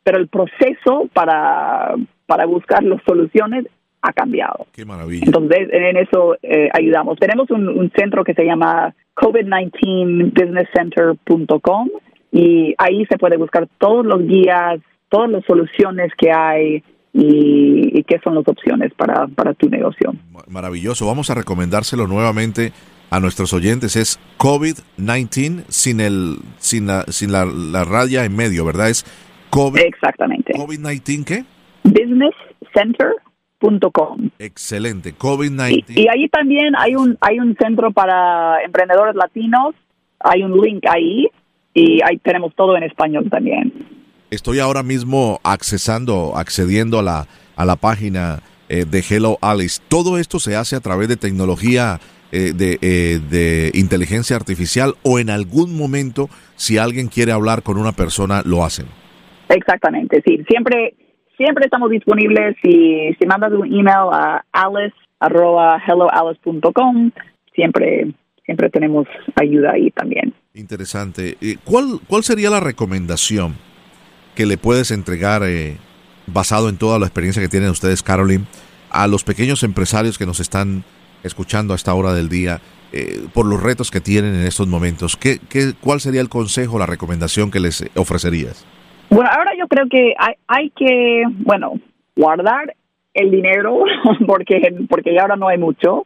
[0.05, 1.95] pero el proceso para,
[2.27, 3.65] para buscar las soluciones
[4.03, 4.67] ha cambiado.
[4.73, 5.25] Qué maravilla.
[5.25, 7.17] Entonces, en eso eh, ayudamos.
[7.17, 11.89] Tenemos un, un, centro que se llama covid19businesscenter.com
[12.31, 18.19] y ahí se puede buscar todos los guías, todas las soluciones que hay y, qué
[18.23, 20.13] son las opciones para, para tu negocio.
[20.49, 21.07] Maravilloso.
[21.07, 22.71] Vamos a recomendárselo nuevamente
[23.09, 23.95] a nuestros oyentes.
[23.95, 28.89] Es COVID-19 sin, el, sin, la, sin la, la raya en medio, ¿verdad?
[28.89, 29.05] Es
[29.51, 29.79] COVID.
[29.79, 30.53] Exactamente.
[30.53, 31.45] ¿COVID-19 qué?
[33.63, 34.29] Businesscenter.com.
[34.39, 35.13] Excelente.
[35.15, 35.85] COVID-19.
[35.87, 39.75] Y, y, ahí también hay un, hay un centro para emprendedores latinos.
[40.19, 41.27] Hay un link ahí
[41.73, 43.73] y ahí tenemos todo en español también.
[44.29, 49.81] Estoy ahora mismo accesando, accediendo a la, a la página eh, de Hello Alice.
[49.87, 51.99] Todo esto se hace a través de tecnología
[52.31, 57.77] eh, de, eh, de, inteligencia artificial o en algún momento, si alguien quiere hablar con
[57.77, 58.87] una persona, lo hacen.
[59.49, 60.43] Exactamente, sí.
[60.47, 60.95] Siempre,
[61.37, 62.55] siempre estamos disponibles.
[62.63, 65.81] Si, si mandas un email a alice arroba
[67.55, 68.07] siempre,
[68.45, 70.33] siempre tenemos ayuda ahí también.
[70.53, 71.37] Interesante.
[71.63, 73.55] ¿Cuál, ¿Cuál sería la recomendación?
[74.35, 75.77] que le puedes entregar, eh,
[76.27, 78.45] basado en toda la experiencia que tienen ustedes, Caroline,
[78.89, 80.83] a los pequeños empresarios que nos están
[81.23, 85.17] escuchando a esta hora del día, eh, por los retos que tienen en estos momentos?
[85.17, 88.65] ¿Qué, qué, ¿Cuál sería el consejo, la recomendación que les ofrecerías?
[89.13, 91.73] Bueno, ahora yo creo que hay, hay que, bueno,
[92.15, 92.73] guardar
[93.13, 93.83] el dinero
[94.27, 96.05] porque porque ahora no hay mucho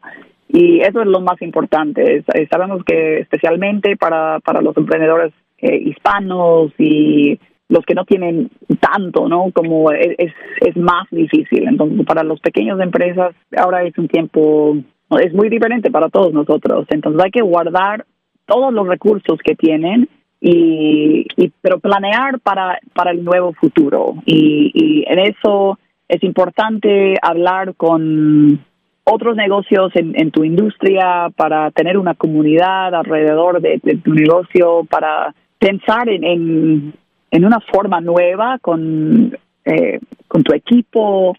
[0.49, 2.25] y eso es lo más importante.
[2.51, 7.39] Sabemos que especialmente para, para los emprendedores eh, hispanos y
[7.69, 9.51] los que no tienen tanto, ¿no?
[9.53, 11.65] Como es, es más difícil.
[11.65, 14.75] Entonces, para los pequeños empresas, ahora es un tiempo,
[15.21, 16.85] es muy diferente para todos nosotros.
[16.89, 18.05] Entonces, hay que guardar
[18.45, 24.15] todos los recursos que tienen y, y pero planear para, para el nuevo futuro.
[24.25, 28.59] Y, en eso es importante hablar con
[29.03, 36.09] otros negocios en, tu industria para tener una comunidad alrededor de, tu negocio, para pensar
[36.09, 36.93] en,
[37.31, 41.35] en una forma nueva con, eh, con tu equipo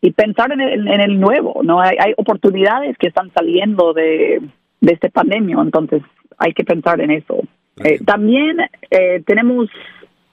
[0.00, 1.80] y pensar en el, en el nuevo, ¿no?
[1.80, 4.42] Hay, hay, oportunidades que están saliendo de,
[4.80, 6.02] de este pandemia, entonces
[6.38, 7.40] hay que pensar en eso.
[7.84, 8.58] Eh, también
[8.90, 9.68] eh, tenemos,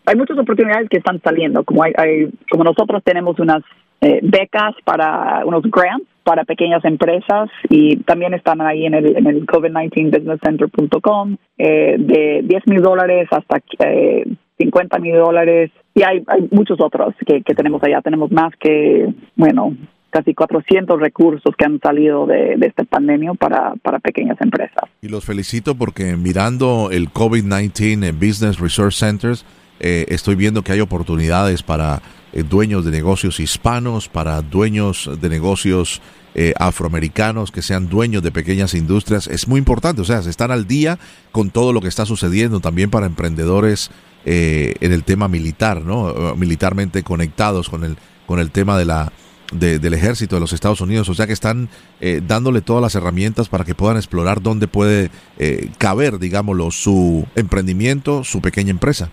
[0.06, 3.64] hay muchas oportunidades que están saliendo, como, hay, hay como nosotros tenemos unas
[4.02, 9.28] eh, becas para unos grants para pequeñas empresas y también están ahí en el, en
[9.28, 14.26] el covid19businesscenter.com eh, de 10 mil dólares hasta eh,
[14.58, 18.02] 50 mil dólares y hay, hay muchos otros que, que tenemos allá.
[18.02, 19.76] Tenemos más que, bueno,
[20.14, 24.84] casi 400 recursos que han salido de, de esta pandemia para, para pequeñas empresas.
[25.02, 29.44] Y los felicito porque mirando el COVID-19 en Business Resource Centers,
[29.80, 35.30] eh, estoy viendo que hay oportunidades para eh, dueños de negocios hispanos, para dueños de
[35.30, 36.02] negocios
[36.36, 39.28] eh, afroamericanos que sean dueños de pequeñas industrias.
[39.28, 41.00] Es muy importante, o sea, se están al día
[41.32, 43.92] con todo lo que está sucediendo, también para emprendedores
[44.26, 46.34] en el tema militar, ¿no?
[46.38, 49.12] Militarmente conectados con el, con el tema de la,
[49.54, 51.70] de, del ejército de los Estados Unidos, o sea que están
[52.02, 57.26] eh, dándole todas las herramientas para que puedan explorar dónde puede eh, caber, digámoslo, su
[57.36, 59.10] emprendimiento, su pequeña empresa.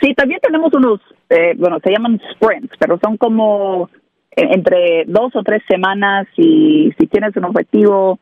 [0.00, 1.00] Sí, también tenemos unos,
[1.30, 3.90] eh, bueno, se llaman sprints, pero son como
[4.30, 8.20] entre dos o tres semanas y si tienes un objetivo,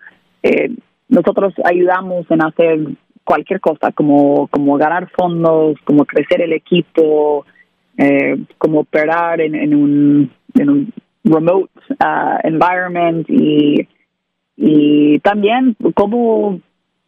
[1.08, 2.78] nosotros ayudamos en hacer
[3.26, 7.44] cualquier cosa, como, como ganar fondos, como crecer el equipo,
[7.98, 10.92] eh, como operar en, en, un, en un
[11.24, 13.88] remote uh, environment y,
[14.56, 16.60] y también cómo,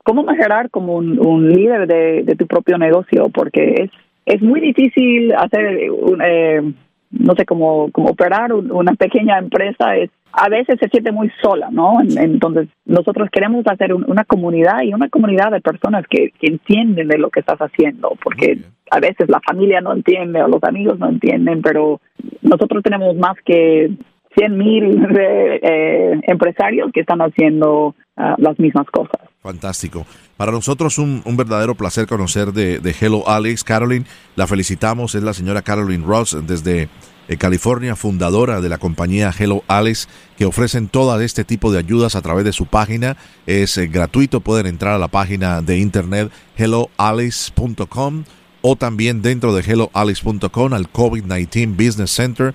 [0.05, 3.91] cómo mejorar como un, un líder de, de, tu propio negocio, porque es,
[4.27, 6.63] es muy difícil hacer, un, eh,
[7.11, 11.69] no sé, cómo, cómo operar una pequeña empresa, es a veces se siente muy sola,
[11.71, 11.99] ¿no?
[12.01, 17.19] Entonces, nosotros queremos hacer una comunidad y una comunidad de personas que, que entienden de
[17.19, 18.59] lo que estás haciendo, porque
[18.91, 22.01] a veces la familia no entiende o los amigos no entienden, pero
[22.43, 23.91] nosotros tenemos más que
[24.37, 29.21] 100 mil eh, empresarios que están haciendo ah, las mismas cosas.
[29.43, 30.05] Fantástico.
[30.37, 33.65] Para nosotros un, un verdadero placer conocer de, de, Hello Alex.
[33.65, 34.05] Carolyn,
[34.37, 36.89] la felicitamos, es la señora Carolyn Ross desde eh,
[37.37, 42.23] California, fundadora de la compañía Hello Alex, que ofrecen todo este tipo de ayudas a
[42.23, 43.17] través de su página.
[43.47, 48.25] Es eh, gratuito, pueden entrar a la página de internet helloalice.com
[48.63, 52.55] o también dentro de helloalice.com al COVID-19 Business Center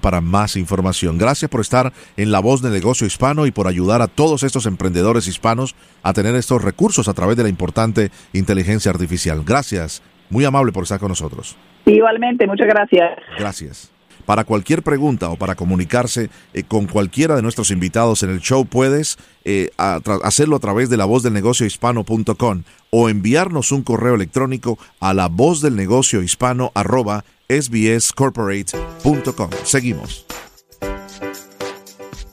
[0.00, 1.18] para más información.
[1.18, 4.66] Gracias por estar en La Voz del Negocio Hispano y por ayudar a todos estos
[4.66, 9.42] emprendedores hispanos a tener estos recursos a través de la importante inteligencia artificial.
[9.44, 11.56] Gracias, muy amable por estar con nosotros.
[11.86, 13.18] Igualmente, muchas gracias.
[13.38, 13.92] Gracias.
[14.26, 18.64] Para cualquier pregunta o para comunicarse eh, con cualquiera de nuestros invitados en el show,
[18.64, 24.14] puedes eh, hacerlo a través de la voz del negocio hispano.com o enviarnos un correo
[24.14, 29.50] electrónico a la voz del negocio hispano arroba sbscorporate.com.
[29.64, 30.24] Seguimos.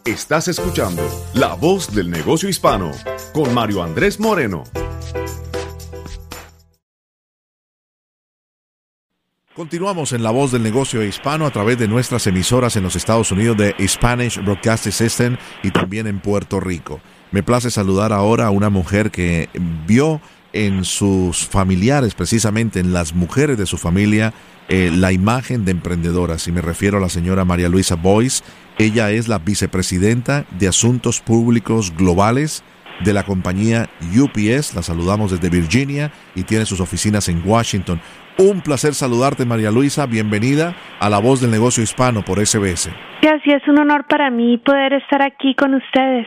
[0.06, 2.92] Estás escuchando La Voz del Negocio Hispano
[3.32, 4.64] con Mario Andrés Moreno.
[9.60, 13.30] Continuamos en La Voz del Negocio Hispano a través de nuestras emisoras en los Estados
[13.34, 17.02] Unidos de Spanish Broadcasting System y también en Puerto Rico.
[17.34, 19.50] Me place saludar ahora a una mujer que
[19.86, 20.22] vio
[20.54, 24.34] en sus familiares, precisamente en las mujeres de su familia,
[24.70, 26.48] eh, la imagen de emprendedoras.
[26.48, 28.46] Y me refiero a la señora María Luisa Boyce.
[28.78, 32.64] Ella es la vicepresidenta de Asuntos Públicos Globales
[33.04, 34.76] de la compañía UPS.
[34.76, 38.02] La saludamos desde Virginia y tiene sus oficinas en Washington.
[38.40, 40.06] Un placer saludarte, María Luisa.
[40.06, 42.90] Bienvenida a La Voz del Negocio Hispano por SBS.
[43.22, 46.26] Gracias, es un honor para mí poder estar aquí con ustedes.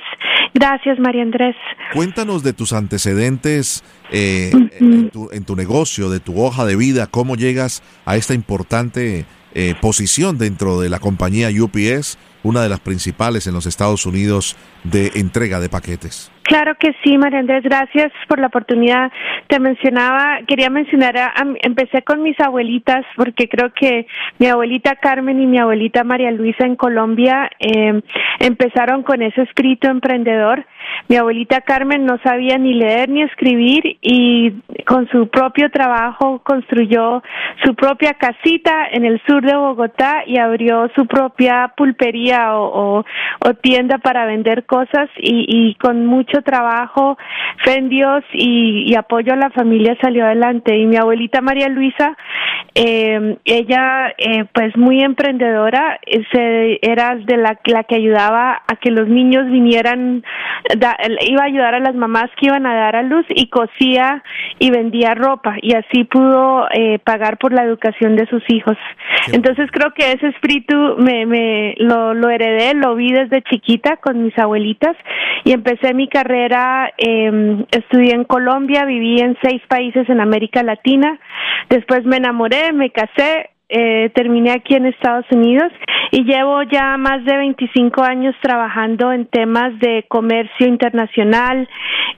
[0.53, 1.57] Gracias, María Andrés.
[1.95, 5.09] Cuéntanos de tus antecedentes eh, en,
[5.47, 10.81] tu, negocio, de tu hoja de vida, cómo llegas a esta importante eh, posición dentro
[10.81, 15.71] de la compañía UPS, una de las principales en los Estados Unidos de entrega de
[15.71, 16.32] paquetes.
[16.43, 19.13] Claro que sí, María Andrés, gracias por la oportunidad.
[19.47, 21.15] Te mencionaba, quería mencionar,
[21.63, 24.07] empecé con mis abuelitas porque creo que
[24.39, 28.03] mi abuelita Carmen y mi abuelita María Luisa en Colombia eh,
[28.41, 30.67] empezaron con ese espíritu emprendedor.
[31.09, 34.53] Mi abuelita Carmen no sabía ni leer ni escribir y
[34.87, 37.23] con su propio trabajo construyó
[37.65, 43.05] su propia casita en el sur de Bogotá y abrió su propia pulpería o,
[43.41, 47.19] o, tienda para vender cosas y, y con mucho trabajo,
[47.65, 50.77] fe en Dios y, apoyo a la familia salió adelante.
[50.77, 52.17] Y mi abuelita María Luisa,
[52.75, 55.99] eh, ella eh, pues muy emprendedora,
[56.33, 60.23] se, era de la, la que ayudaba a que los niños vinieran,
[61.27, 64.23] iba a ayudar a las mamás que iban a dar a luz y cosía
[64.59, 68.77] y vendía ropa y así pudo eh, pagar por la educación de sus hijos.
[69.33, 74.23] Entonces creo que ese espíritu me, me lo, lo heredé, lo vi desde chiquita con
[74.23, 74.97] mis abuelitas
[75.45, 76.22] y empecé mi carrera
[76.99, 81.19] eh, estudié en Colombia, viví en seis países en América Latina,
[81.69, 85.73] después me enamoré, me casé, eh, terminé aquí en Estados Unidos
[86.11, 91.67] y llevo ya más de 25 años trabajando en temas de comercio internacional,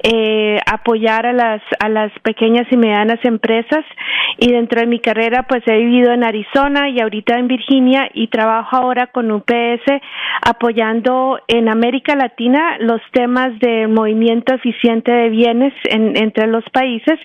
[0.03, 3.85] eh, apoyar a las a las pequeñas y medianas empresas.
[4.39, 8.27] Y dentro de mi carrera pues he vivido en Arizona y ahorita en Virginia y
[8.27, 9.85] trabajo ahora con UPS
[10.43, 17.19] apoyando en América Latina los temas de movimiento eficiente de bienes en, entre los países.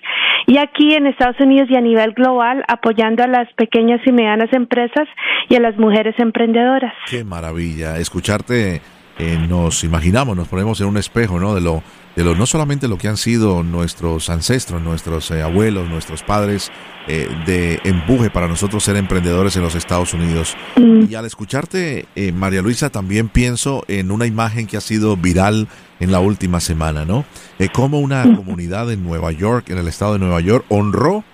[0.46, 4.52] Y aquí en Estados Unidos y a nivel global apoyando a las pequeñas y medianas
[4.52, 5.08] empresas
[5.48, 6.92] y a las mujeres emprendedoras.
[7.08, 8.82] Qué maravilla escucharte.
[9.18, 11.54] Eh, nos imaginamos, nos ponemos en un espejo, ¿no?
[11.54, 11.82] De lo,
[12.16, 16.72] de lo no solamente lo que han sido nuestros ancestros, nuestros eh, abuelos, nuestros padres,
[17.06, 20.56] eh, de empuje para nosotros ser emprendedores en los Estados Unidos.
[20.76, 21.10] Mm.
[21.10, 25.68] Y al escucharte, María Luisa, también pienso en una imagen que ha sido viral
[25.98, 27.26] en la última semana, ¿no?
[27.74, 28.36] como una mm.
[28.36, 31.24] comunidad en Nueva York, en el estado de Nueva York, honró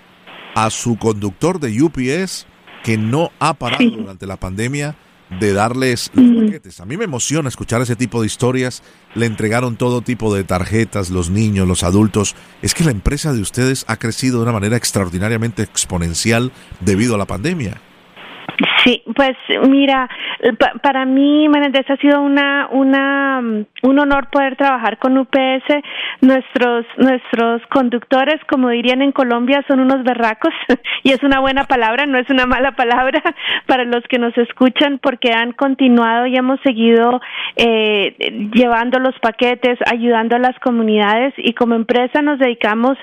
[0.55, 2.47] a su conductor de UPS
[2.87, 4.95] que no ha parado durante la pandemia
[5.41, 6.79] de darles los paquetes.
[6.79, 8.81] A mí me emociona escuchar ese tipo de historias.
[9.13, 12.33] Le entregaron todo tipo de tarjetas, los niños, los adultos.
[12.61, 17.17] Es que la empresa de ustedes ha crecido de una manera extraordinariamente exponencial debido a
[17.17, 17.81] la pandemia.
[18.83, 19.35] Sí, pues
[19.67, 20.09] mira,
[20.81, 25.83] para mí, Menéndez, ha sido una, una, mm, un honor poder trabajar con UPS.
[26.21, 30.53] Nuestros, nuestros conductores, como dirían en Colombia, son unos berracos
[31.03, 33.21] y es una buena palabra, no es una mala palabra
[33.67, 37.21] para los que nos escuchan porque han continuado y hemos seguido
[37.57, 38.15] eh,
[38.53, 42.97] llevando los paquetes, ayudando a las comunidades y como empresa nos dedicamos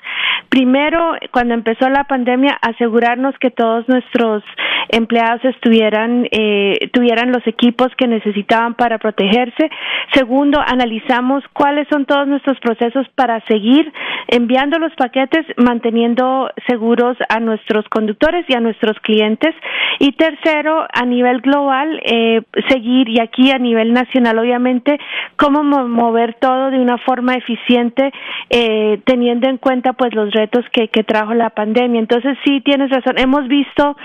[0.48, 4.42] primero, cuando empezó la pandemia, a asegurarnos que todos nuestros
[4.88, 9.70] empleados estuvieran, eh, tuvieran los equipos que necesitaban para protegerse.
[10.12, 13.92] Segundo, analizamos cuáles son todos nuestros procesos para seguir
[14.28, 19.54] enviando los paquetes, manteniendo seguros a nuestros conductores y a nuestros clientes.
[19.98, 24.98] Y tercero, a nivel global, eh, seguir, y aquí a nivel nacional, obviamente,
[25.36, 28.12] cómo mover todo de una forma eficiente,
[28.50, 32.00] eh, teniendo en cuenta pues los retos que, que trajo la pandemia.
[32.00, 33.18] Entonces, sí, tienes razón.
[33.18, 33.96] Hemos visto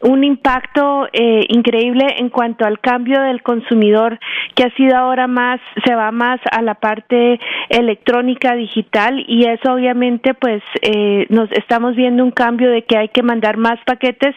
[0.00, 0.73] un impacto
[1.12, 4.18] eh, increíble en cuanto al cambio del consumidor
[4.54, 9.72] que ha sido ahora más se va más a la parte electrónica digital y eso
[9.72, 14.34] obviamente pues eh, nos estamos viendo un cambio de que hay que mandar más paquetes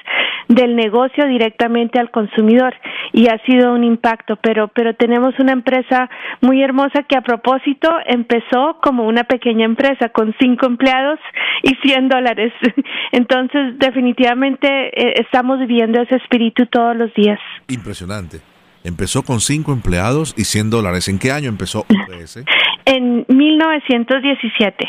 [0.48, 2.74] del negocio directamente al consumidor
[3.14, 4.38] y ha sido un impacto.
[4.38, 6.10] Pero pero tenemos una empresa
[6.42, 11.20] muy hermosa que a propósito empezó como una pequeña empresa con cinco empleados
[11.64, 12.54] y 100 dólares.
[13.12, 17.40] Entonces definitivamente eh, estamos viviendo ese espíritu todos los días.
[17.68, 18.42] Impresionante.
[18.84, 21.08] Empezó con cinco empleados y 100 dólares.
[21.08, 22.40] ¿En qué año empezó UPS?
[22.90, 24.88] En 1917.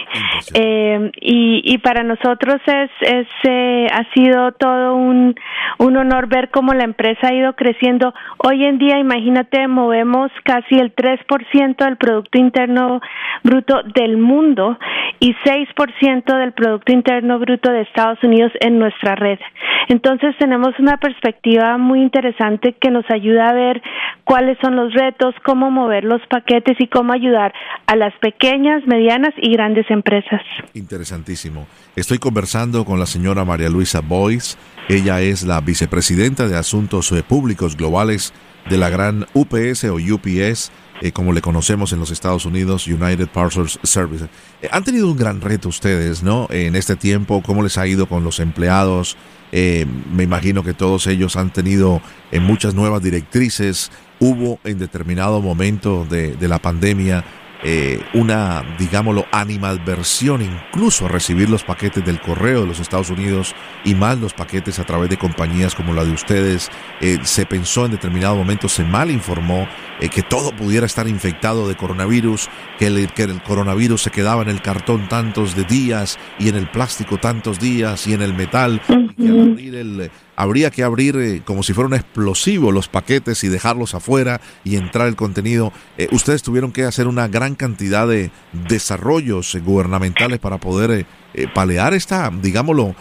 [0.54, 5.34] Eh, y, y para nosotros es, es eh, ha sido todo un,
[5.78, 8.14] un honor ver cómo la empresa ha ido creciendo.
[8.36, 13.00] Hoy en día, imagínate, movemos casi el 3% del Producto Interno
[13.42, 14.78] Bruto del mundo
[15.18, 19.40] y 6% del Producto Interno Bruto de Estados Unidos en nuestra red.
[19.88, 23.82] Entonces tenemos una perspectiva muy interesante que nos ayuda a ver
[24.22, 27.52] cuáles son los retos, cómo mover los paquetes y cómo ayudar
[27.88, 30.42] a las pequeñas, medianas y grandes empresas.
[30.74, 31.66] Interesantísimo.
[31.96, 34.58] Estoy conversando con la señora María Luisa Boyce.
[34.90, 38.34] Ella es la vicepresidenta de Asuntos Públicos Globales
[38.68, 40.70] de la gran UPS o UPS,
[41.00, 44.26] eh, como le conocemos en los Estados Unidos, United Parcels Service.
[44.60, 46.46] Eh, han tenido un gran reto ustedes, ¿no?
[46.50, 49.16] En este tiempo, ¿cómo les ha ido con los empleados?
[49.50, 53.90] Eh, me imagino que todos ellos han tenido muchas nuevas directrices.
[54.20, 57.24] Hubo en determinado momento de la pandemia
[57.64, 63.54] eh, una, digámoslo, animadversión incluso a recibir los paquetes del correo de los Estados Unidos
[63.84, 66.70] y más los paquetes a través de compañías como la de ustedes.
[67.00, 69.66] Eh, se pensó en determinado momento, se mal informó
[70.00, 72.48] eh, que todo pudiera estar infectado de coronavirus,
[72.78, 76.56] que el, que el coronavirus se quedaba en el cartón tantos de días y en
[76.56, 78.80] el plástico tantos días y en el metal.
[78.88, 83.42] y que abrir el habría que abrir eh, como si fuera un explosivo los paquetes
[83.42, 85.72] y dejarlos afuera y entrar el contenido.
[85.98, 91.06] Eh, ustedes tuvieron que hacer una gran cantidad de desarrollos eh, gubernamentales para poder
[91.54, 92.96] palear esta, digámoslo,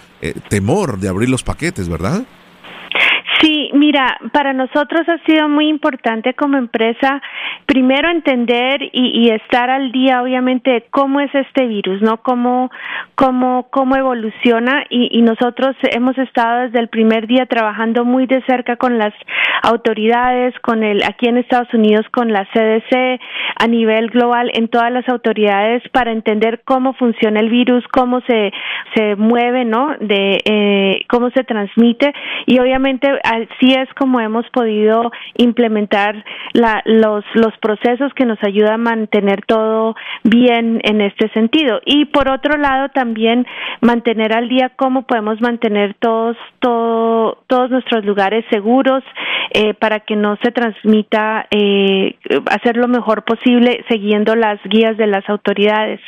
[0.49, 2.25] temor de abrir los paquetes, ¿verdad?
[3.77, 7.21] Mira, para nosotros ha sido muy importante como empresa
[7.67, 12.17] primero entender y, estar al día, obviamente, de cómo es este virus, ¿no?
[12.17, 12.71] Cómo,
[13.13, 18.77] cómo, cómo evoluciona y, nosotros hemos estado desde el primer día trabajando muy de cerca
[18.77, 19.13] con las
[19.67, 23.19] autoridades, con el, aquí en Estados Unidos, con la CDC,
[23.59, 28.51] a nivel global, en todas las autoridades para entender cómo funciona el virus, cómo se,
[28.95, 29.95] se mueve, ¿no?
[29.99, 32.13] De eh, cómo se transmite
[32.45, 38.73] y obviamente así es como hemos podido implementar la, los, los procesos que nos ayudan
[38.73, 41.81] a mantener todo bien en este sentido.
[41.85, 43.45] Y por otro lado, también
[43.81, 49.03] mantener al día cómo podemos mantener todos, todo, todos nuestros lugares seguros
[49.59, 55.07] eh, para que no se transmita, eh, hacer lo mejor posible siguiendo las guías de
[55.07, 55.99] las autoridades.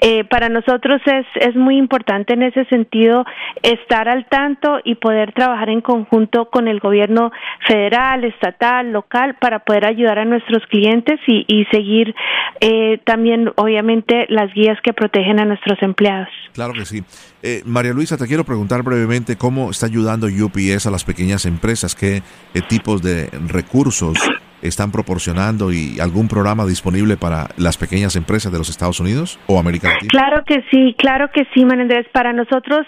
[0.00, 3.24] Eh, para nosotros es, es muy importante en ese sentido
[3.62, 7.32] estar al tanto y poder trabajar en conjunto con el gobierno
[7.66, 12.14] federal, estatal, local, para poder ayudar a nuestros clientes y, y seguir
[12.60, 16.28] eh, también, obviamente, las guías que protegen a nuestros empleados.
[16.52, 17.02] Claro que sí.
[17.42, 21.94] Eh, María Luisa, te quiero preguntar brevemente cómo está ayudando UPS a las pequeñas empresas,
[21.94, 22.22] qué
[22.68, 24.18] tipos de recursos
[24.62, 29.58] están proporcionando y algún programa disponible para las pequeñas empresas de los Estados Unidos o
[29.58, 30.08] América Latina?
[30.10, 31.64] Claro que sí, claro que sí.
[32.12, 32.86] Para nosotros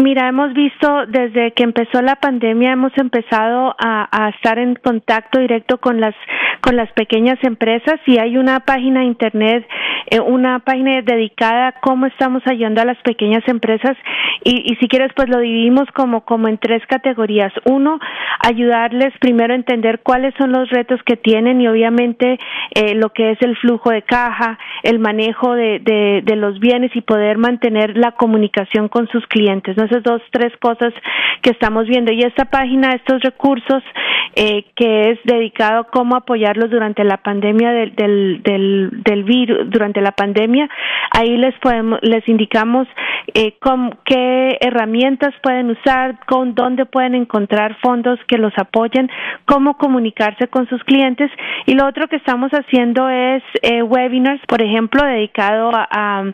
[0.00, 5.78] Mira, hemos visto desde que empezó la pandemia, hemos empezado a, estar en contacto directo
[5.78, 6.14] con las
[6.62, 9.66] con las pequeñas empresas y hay una página de internet,
[10.10, 13.96] eh, una página dedicada a cómo estamos ayudando a las pequeñas empresas
[14.44, 17.52] y, si quieres pues lo dividimos como como en tres categorías.
[17.64, 17.98] Uno,
[18.40, 22.38] ayudarles primero a entender cuáles son los retos que tienen y obviamente
[22.74, 26.94] eh, lo que es el flujo de caja, el manejo de, de, de los bienes
[26.94, 30.92] y poder mantener la comunicación con sus clientes esas dos, tres cosas
[31.42, 32.12] que estamos viendo.
[32.12, 33.82] Y esta página, estos recursos
[34.34, 40.00] eh, que es dedicado a cómo apoyarlos durante la pandemia del, del, del, virus, durante
[40.00, 40.70] la pandemia,
[41.10, 42.88] ahí les podemos, les indicamos
[43.34, 43.54] eh,
[44.04, 49.10] qué herramientas pueden usar, con dónde pueden encontrar fondos que los apoyen,
[49.44, 51.30] cómo comunicarse con sus clientes.
[51.66, 56.24] Y lo otro que estamos haciendo es eh, webinars, por ejemplo, dedicado a,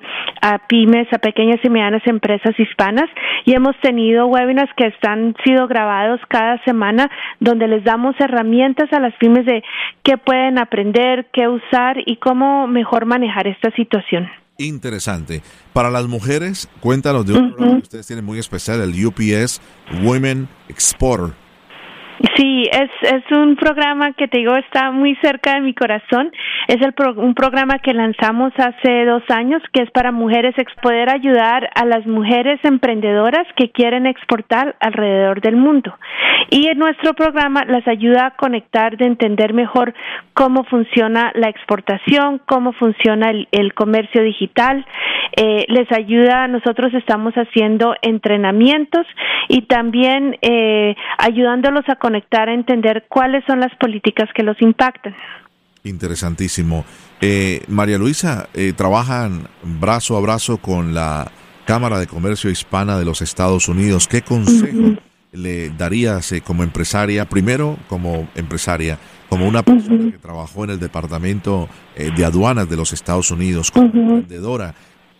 [0.42, 3.08] a pymes, a pequeñas y medianas empresas hispanas
[3.44, 7.10] y hemos tenido webinars que están sido grabados cada semana
[7.40, 9.62] donde les damos herramientas a las pymes de
[10.02, 14.28] qué pueden aprender, qué usar y cómo mejor manejar esta situación.
[14.58, 15.42] Interesante.
[15.72, 19.60] Para las mujeres, cuéntanos de un programa que ustedes tienen muy especial, el UPS
[20.02, 21.47] Women Exporter
[22.36, 26.32] Sí, es, es un programa que te digo está muy cerca de mi corazón.
[26.66, 31.70] Es el un programa que lanzamos hace dos años que es para mujeres poder ayudar
[31.74, 35.94] a las mujeres emprendedoras que quieren exportar alrededor del mundo.
[36.50, 39.94] Y en nuestro programa las ayuda a conectar, de entender mejor
[40.34, 44.84] cómo funciona la exportación, cómo funciona el, comercio digital.
[45.36, 49.06] Eh, les ayuda, nosotros estamos haciendo entrenamientos
[49.48, 55.14] y también eh, ayudándolos a conectar a entender cuáles son las políticas que los impactan.
[55.84, 56.86] Interesantísimo.
[57.20, 61.30] Eh, María Luisa, eh, trabajan brazo a brazo con la
[61.66, 64.08] Cámara de Comercio Hispana de los Estados Unidos.
[64.08, 64.98] ¿Qué consejo
[65.32, 68.98] le darías eh, como empresaria, primero como empresaria,
[69.28, 73.84] como una persona que trabajó en el Departamento de Aduanas de los Estados Unidos, como
[73.86, 74.74] emprendedora?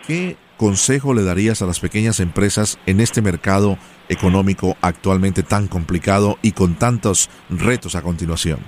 [0.07, 3.79] ¿Qué consejo le darías a las pequeñas empresas en este mercado
[4.09, 8.59] económico actualmente tan complicado y con tantos retos a continuación?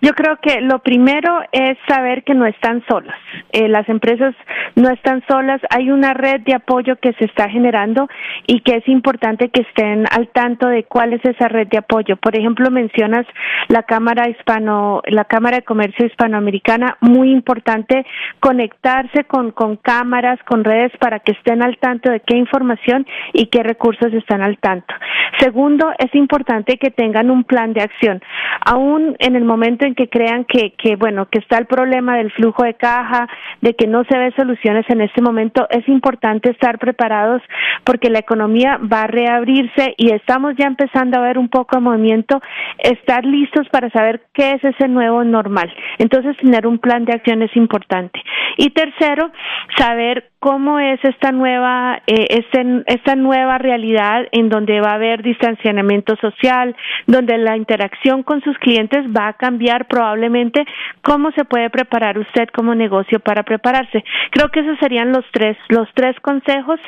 [0.00, 3.18] Yo creo que lo primero es saber que no están solas.
[3.52, 4.34] Eh, las empresas
[4.76, 5.60] no están solas.
[5.70, 8.08] Hay una red de apoyo que se está generando
[8.46, 12.16] y que es importante que estén al tanto de cuál es esa red de apoyo.
[12.16, 13.26] Por ejemplo, mencionas
[13.68, 16.96] la Cámara Hispano, la Cámara de Comercio Hispanoamericana.
[17.00, 18.06] Muy importante
[18.40, 23.46] conectarse con, con cámaras, con redes para que estén al tanto de qué información y
[23.46, 24.94] qué recursos están al tanto.
[25.40, 28.22] Segundo, es importante que tengan un plan de acción.
[28.64, 32.64] Aún en el momento que crean que, que, bueno, que está el problema del flujo
[32.64, 33.28] de caja,
[33.60, 37.42] de que no se ve soluciones en este momento, es importante estar preparados
[37.84, 41.82] porque la economía va a reabrirse y estamos ya empezando a ver un poco de
[41.82, 42.40] movimiento,
[42.78, 45.72] estar listos para saber qué es ese nuevo normal.
[45.98, 48.20] Entonces, tener un plan de acción es importante.
[48.56, 49.30] Y tercero,
[49.76, 55.22] saber cómo es esta nueva eh, este, esta nueva realidad en donde va a haber
[55.22, 56.76] distanciamiento social,
[57.06, 60.64] donde la interacción con sus clientes va a cambiar probablemente
[61.02, 64.04] cómo se puede preparar usted como negocio para prepararse.
[64.30, 66.78] Creo que esos serían los tres los tres consejos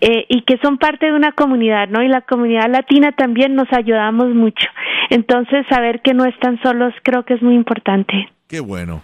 [0.00, 2.02] eh, y que son parte de una comunidad, ¿no?
[2.02, 4.68] Y la comunidad latina también nos ayudamos mucho.
[5.10, 8.30] Entonces, saber que no están solos creo que es muy importante.
[8.48, 9.02] Qué bueno.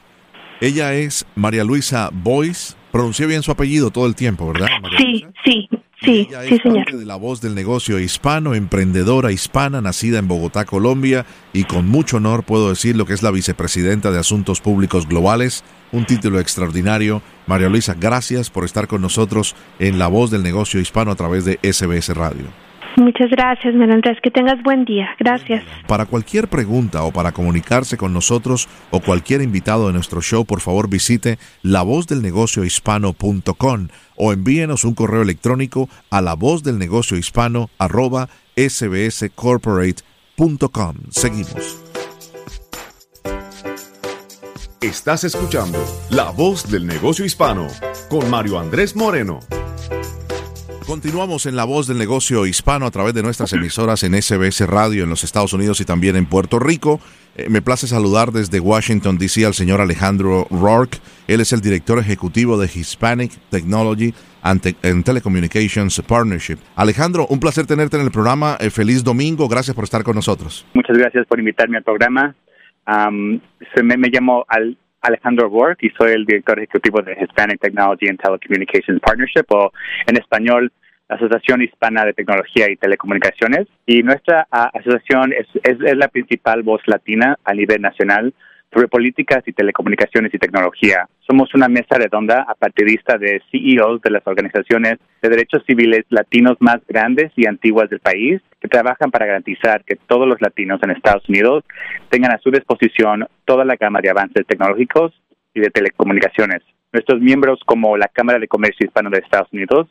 [0.60, 2.77] Ella es María Luisa Boyce.
[2.92, 4.68] Pronuncié bien su apellido todo el tiempo, ¿verdad?
[4.96, 5.68] sí, sí,
[6.02, 6.84] sí, ella sí, señor.
[6.84, 11.86] Parte de la voz del negocio hispano, emprendedora hispana, nacida en Bogotá, Colombia, y con
[11.86, 16.40] mucho honor puedo decir lo que es la vicepresidenta de Asuntos Públicos Globales, un título
[16.40, 17.22] extraordinario.
[17.46, 21.44] María Luisa, gracias por estar con nosotros en La Voz del Negocio Hispano a través
[21.44, 22.67] de SBS Radio.
[22.98, 24.18] Muchas gracias, Andrés.
[24.22, 25.08] Que tengas buen día.
[25.20, 25.64] Gracias.
[25.86, 30.60] Para cualquier pregunta o para comunicarse con nosotros o cualquier invitado de nuestro show, por
[30.60, 40.94] favor visite lavozdelnegociohispano.com o envíenos un correo electrónico a lavozdelnegociohispano arroba sbscorporate.com.
[41.10, 41.84] Seguimos.
[44.80, 45.78] Estás escuchando
[46.10, 47.66] La Voz del Negocio Hispano
[48.08, 49.40] con Mario Andrés Moreno.
[50.88, 55.04] Continuamos en la voz del negocio hispano a través de nuestras emisoras en SBS Radio
[55.04, 56.98] en los Estados Unidos y también en Puerto Rico.
[57.36, 59.44] Eh, me place saludar desde Washington, D.C.
[59.44, 60.96] al señor Alejandro Rourke.
[61.26, 64.62] Él es el director ejecutivo de Hispanic Technology and,
[65.04, 66.56] Telecommunications Partnership.
[66.74, 68.56] Alejandro, un placer tenerte en el programa.
[68.58, 69.46] Eh, feliz domingo.
[69.46, 70.66] Gracias por estar con nosotros.
[70.72, 72.34] Muchas gracias por invitarme al programa.
[72.86, 78.20] me, me llamo al, Alejandro Rourke y soy el director ejecutivo de Hispanic Technology and
[78.20, 79.72] Telecommunications Partnership, o
[80.06, 80.72] en español
[81.08, 87.38] Asociación Hispana de Tecnología y Telecomunicaciones, y nuestra asociación es, es, la principal voz latina
[87.44, 88.34] a nivel nacional
[88.72, 91.08] sobre políticas y telecomunicaciones y tecnología.
[91.26, 96.78] Somos una mesa redonda apartidista de CEOs de las organizaciones de derechos civiles latinos más
[96.86, 101.26] grandes y antiguas del país que trabajan para garantizar que todos los latinos en Estados
[101.28, 101.64] Unidos
[102.10, 105.12] tengan a su disposición toda la gama de avances tecnológicos
[105.54, 106.62] y de telecomunicaciones.
[106.92, 109.88] Nuestros miembros como la Cámara de Comercio Hispano de Estados Unidos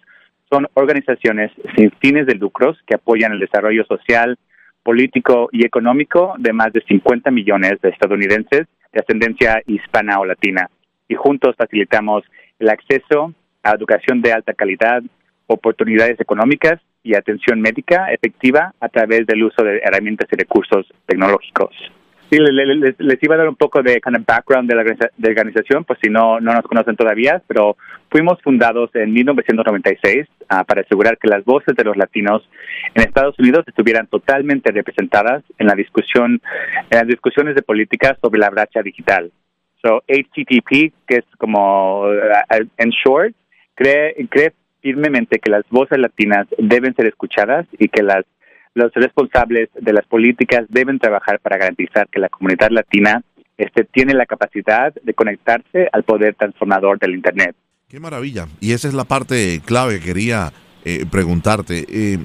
[0.49, 4.37] son organizaciones sin fines de lucros que apoyan el desarrollo social,
[4.83, 10.69] político y económico de más de 50 millones de estadounidenses de ascendencia hispana o latina.
[11.09, 12.23] Y juntos facilitamos
[12.59, 13.33] el acceso
[13.63, 15.03] a educación de alta calidad,
[15.47, 21.75] oportunidades económicas y atención médica efectiva a través del uso de herramientas y recursos tecnológicos.
[22.29, 26.09] Sí, les, iba a dar un poco de kind background de la organización, pues si
[26.09, 27.77] no, no nos conocen todavía, pero
[28.09, 32.47] fuimos fundados en 1996 ah, para asegurar que las voces de los latinos
[32.95, 36.41] en Estados Unidos estuvieran totalmente representadas en la discusión,
[36.89, 39.31] en las discusiones de política sobre la brecha digital.
[39.81, 43.33] So, HTTP, que es como, uh, en short,
[43.75, 44.51] cree, cree
[44.81, 48.25] firmemente que las voces latinas deben ser escuchadas y que las
[48.77, 53.23] los responsables de las políticas deben trabajar para garantizar que la comunidad latina
[53.57, 57.55] este, tiene la capacidad de conectarse al poder transformador del Internet.
[57.87, 58.47] Qué maravilla.
[58.59, 60.53] Y esa es la parte clave que quería
[60.85, 61.85] eh, preguntarte.
[61.89, 62.19] Eh,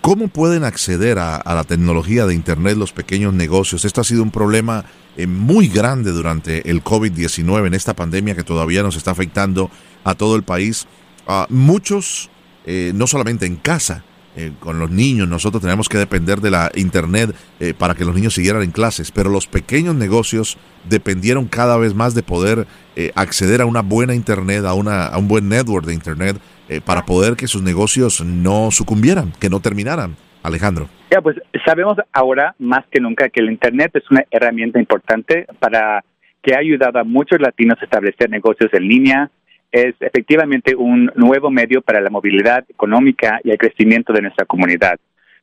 [0.00, 3.84] ¿Cómo pueden acceder a, la tecnología de Internet los pequeños negocios?
[3.84, 4.86] Esto ha sido un problema
[5.18, 9.70] eh, muy grande durante el COVID-19, en esta pandemia que todavía nos está afectando
[10.04, 10.86] a todo el país.
[11.26, 12.30] Ah, muchos,
[12.66, 14.04] no solamente en casa,
[14.36, 18.14] eh, con los niños, nosotros tenemos que depender de la internet eh, para que los
[18.14, 22.66] niños siguieran en clases, pero los pequeños negocios dependieron cada vez más de poder
[22.96, 26.36] eh, acceder a una buena internet, a, una, a un buen network de internet,
[26.84, 30.16] para poder que sus negocios no sucumbieran, que no terminaran.
[30.42, 30.88] Alejandro.
[31.10, 36.04] Ya, pues sabemos ahora más que nunca que el Internet es una herramienta importante para
[36.42, 39.30] que ha ayudado a muchos latinos a establecer negocios en línea,
[39.76, 44.98] es efectivamente un nuevo medio para la movilidad económica y el crecimiento de nuestra comunidad.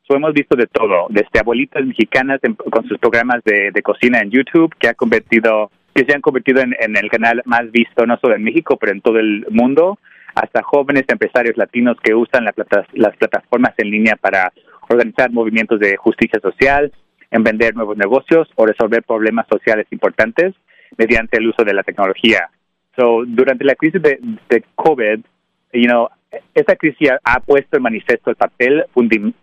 [0.07, 4.73] So, hemos visto de todo, desde abuelitas mexicanas con sus programas de, cocina en YouTube,
[4.79, 8.75] que convertido, que se han convertido en, el canal más visto no solo en México,
[8.77, 9.99] pero en todo el mundo,
[10.33, 14.51] hasta jóvenes empresarios latinos que usan las plataformas en línea para
[14.89, 16.91] organizar movimientos de justicia social,
[17.29, 20.55] en vender nuevos negocios o resolver problemas sociales importantes
[20.97, 22.49] mediante el uso de la tecnología.
[22.95, 24.19] So, durante la crisis de,
[24.49, 25.19] de COVID,
[25.73, 26.09] you know,
[26.53, 28.85] esta crisis ha puesto en manifiesto el papel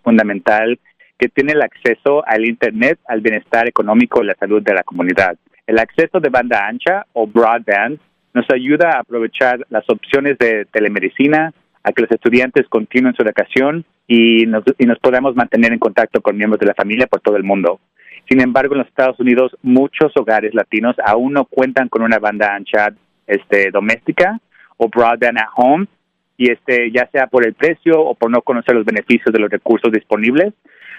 [0.03, 0.78] fundamental
[1.18, 5.36] que tiene el acceso al Internet, al bienestar económico y la salud de la comunidad.
[5.66, 7.98] El acceso de banda ancha o broadband
[8.32, 13.84] nos ayuda a aprovechar las opciones de telemedicina, a que los estudiantes continúen su educación
[14.07, 17.36] y nos, y nos podamos mantener en contacto con miembros de la familia por todo
[17.36, 17.80] el mundo.
[18.28, 22.55] Sin embargo, en los Estados Unidos, muchos hogares latinos aún no cuentan con una banda
[22.55, 22.94] ancha
[23.30, 24.38] este, doméstica
[24.76, 25.86] o broadband at home
[26.36, 29.50] y este ya sea por el precio o por no conocer los beneficios de los
[29.50, 30.54] recursos disponibles,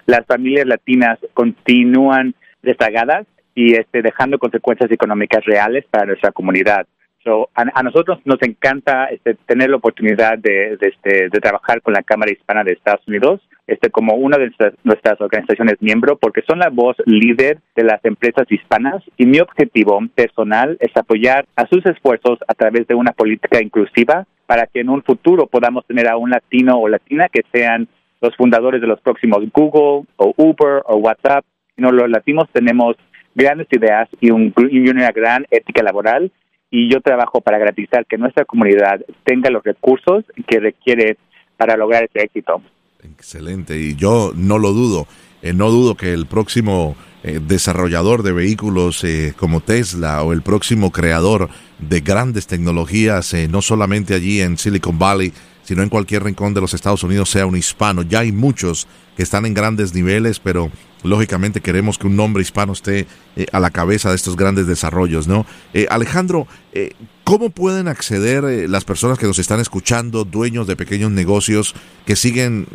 [0.05, 3.25] las familias latinas continúan rezagadas
[3.55, 6.85] y este dejando consecuencias económicas reales para nuestra comunidad.
[7.23, 12.01] So, a, nosotros nos encanta este, tener la oportunidad de, este, de trabajar con la
[12.01, 14.51] Cámara Hispana de Estados Unidos este, como una de
[14.83, 19.99] nuestras, organizaciones miembro porque son la voz líder de las empresas hispanas y mi objetivo
[20.15, 24.89] personal es apoyar a sus esfuerzos a través de una política inclusiva para que en
[24.89, 27.87] un futuro podamos tener a un latino o latina que sean
[28.19, 31.45] los fundadores de los próximos Google o Uber o WhatsApp.
[31.77, 32.95] No, los latinos tenemos
[33.35, 36.31] grandes ideas y, un, y una gran ética laboral
[36.71, 41.17] y yo trabajo para garantizar que nuestra comunidad tenga los recursos que requiere
[41.57, 42.61] para lograr ese éxito.
[43.03, 45.05] Excelente, y yo no lo dudo,
[45.41, 50.41] eh, no dudo que el próximo eh, desarrollador de vehículos eh, como Tesla o el
[50.43, 51.49] próximo creador
[51.79, 56.73] de grandes tecnologías, no solamente allí en Silicon Valley, sino en cualquier rincón de los
[56.73, 58.03] Estados Unidos sea un hispano.
[58.03, 60.71] Ya hay muchos que están en grandes niveles, pero
[61.03, 65.27] lógicamente queremos que un nombre hispano esté eh, a la cabeza de estos grandes desarrollos,
[65.27, 65.45] ¿no?
[65.73, 66.91] Eh, Alejandro, eh,
[67.23, 72.67] ¿cómo pueden acceder las personas que nos están escuchando, dueños de pequeños negocios que siguen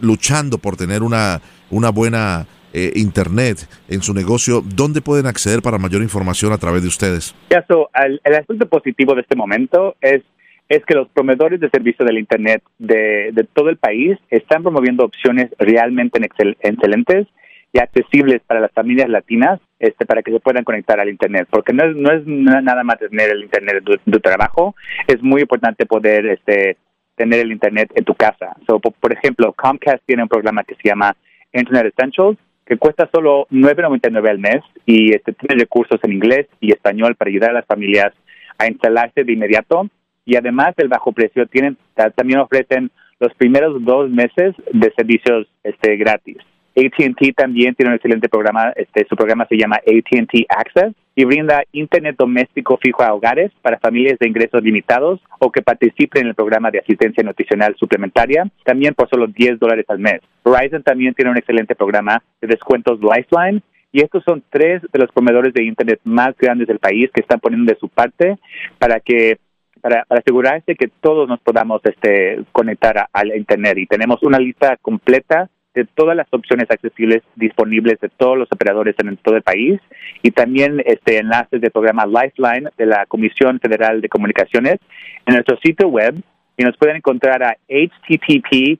[0.00, 2.46] luchando por tener una, una buena
[2.94, 4.62] internet en su negocio?
[4.64, 7.34] ¿Dónde pueden acceder para mayor información a través de ustedes?
[7.50, 10.22] el aspecto positivo de este momento es
[10.68, 15.04] es que los proveedores de servicio del Internet de, de, todo el país están promoviendo
[15.04, 16.20] opciones realmente
[16.60, 17.26] excelentes
[17.72, 21.72] y accesibles para las familias latinas este, para que se puedan conectar al Internet, porque
[21.72, 24.74] no es, no es nada más tener el Internet de tu trabajo,
[25.06, 26.76] es muy importante poder este,
[27.14, 28.56] tener el Internet en tu casa.
[28.66, 31.14] So, por, ejemplo, Comcast tiene un programa que se llama
[31.52, 36.72] Internet Essentials, que cuesta solo 9.99 al mes y este, tiene recursos en inglés y
[36.72, 38.12] español para ayudar a las familias
[38.58, 39.88] a instalarse de inmediato.
[40.28, 41.78] Y además del bajo precio, tienen,
[42.14, 46.36] también ofrecen los primeros dos meses de servicios este, gratis.
[46.76, 51.64] AT&T también tiene un excelente programa, este, su programa se llama AT&T Access y brinda
[51.72, 56.34] internet doméstico fijo a hogares para familias de ingresos limitados o que participen en el
[56.34, 60.20] programa de asistencia nutricional suplementaria, también por solo 10 dólares al mes.
[60.44, 63.62] Verizon también tiene un excelente programa de descuentos Lifeline
[63.92, 67.40] y estos son tres de los proveedores de internet más grandes del país que están
[67.40, 68.38] poniendo de su parte
[68.78, 69.38] para que
[69.80, 73.78] para, asegurarse que todos nos podamos este, conectar al internet.
[73.78, 78.96] Y tenemos una lista completa de todas las opciones accesibles disponibles de todos los operadores
[78.98, 79.80] en todo el país
[80.22, 84.78] y también este enlaces del programa Lifeline de la Comisión Federal de Comunicaciones
[85.26, 86.16] en nuestro sitio web.
[86.56, 88.78] Y nos pueden encontrar a httppolicy.org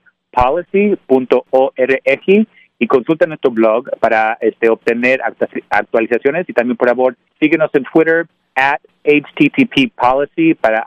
[2.80, 5.20] y consulta nuestro blog para este, obtener
[5.70, 6.48] actualizaciones.
[6.48, 8.26] Y también por favor síguenos en Twitter
[8.58, 10.84] at httppolicy para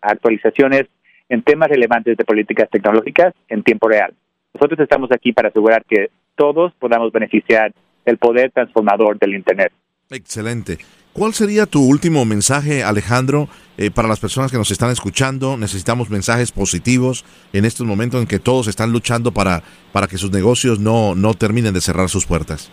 [0.00, 0.86] actualizaciones
[1.28, 4.14] en temas relevantes de políticas tecnológicas en tiempo real.
[4.54, 7.72] Nosotros estamos aquí para asegurar que todos podamos beneficiar
[8.04, 9.72] del poder transformador del Internet.
[10.10, 10.78] Excelente.
[11.12, 15.56] ¿Cuál sería tu último mensaje, Alejandro, eh, para las personas que nos están escuchando?
[15.56, 19.62] Necesitamos mensajes positivos en estos momentos en que todos están luchando para,
[19.92, 22.72] para que sus negocios no, no terminen de cerrar sus puertas.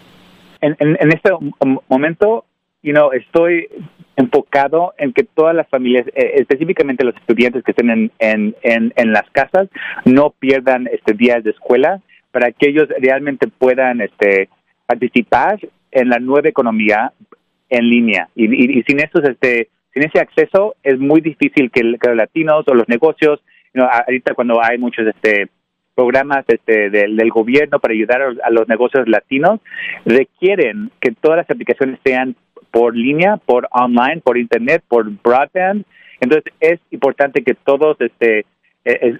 [0.61, 1.31] En, en, este
[1.89, 2.45] momento,
[2.81, 3.67] you know, estoy
[4.17, 9.13] enfocado en que todas las familias, eh, específicamente los estudiantes que estén en, en, en,
[9.13, 9.69] las casas,
[10.05, 12.01] no pierdan este días de escuela
[12.31, 14.49] para que ellos realmente puedan este,
[14.87, 15.59] participar
[15.91, 17.13] en la nueva economía
[17.69, 18.27] en línea.
[18.35, 22.73] Y, y, sin eso, este, sin ese acceso, es muy difícil que, los latinos o
[22.73, 23.39] los negocios,
[23.75, 25.47] ahorita cuando hay muchos este,
[25.93, 29.59] programas este, del, del, gobierno para ayudar a los negocios latinos,
[30.05, 32.35] requieren que todas las aplicaciones sean
[32.77, 35.83] por línea, por online, por internet, por broadband.
[36.21, 38.45] Entonces es importante que todos este,
[38.85, 39.17] eh,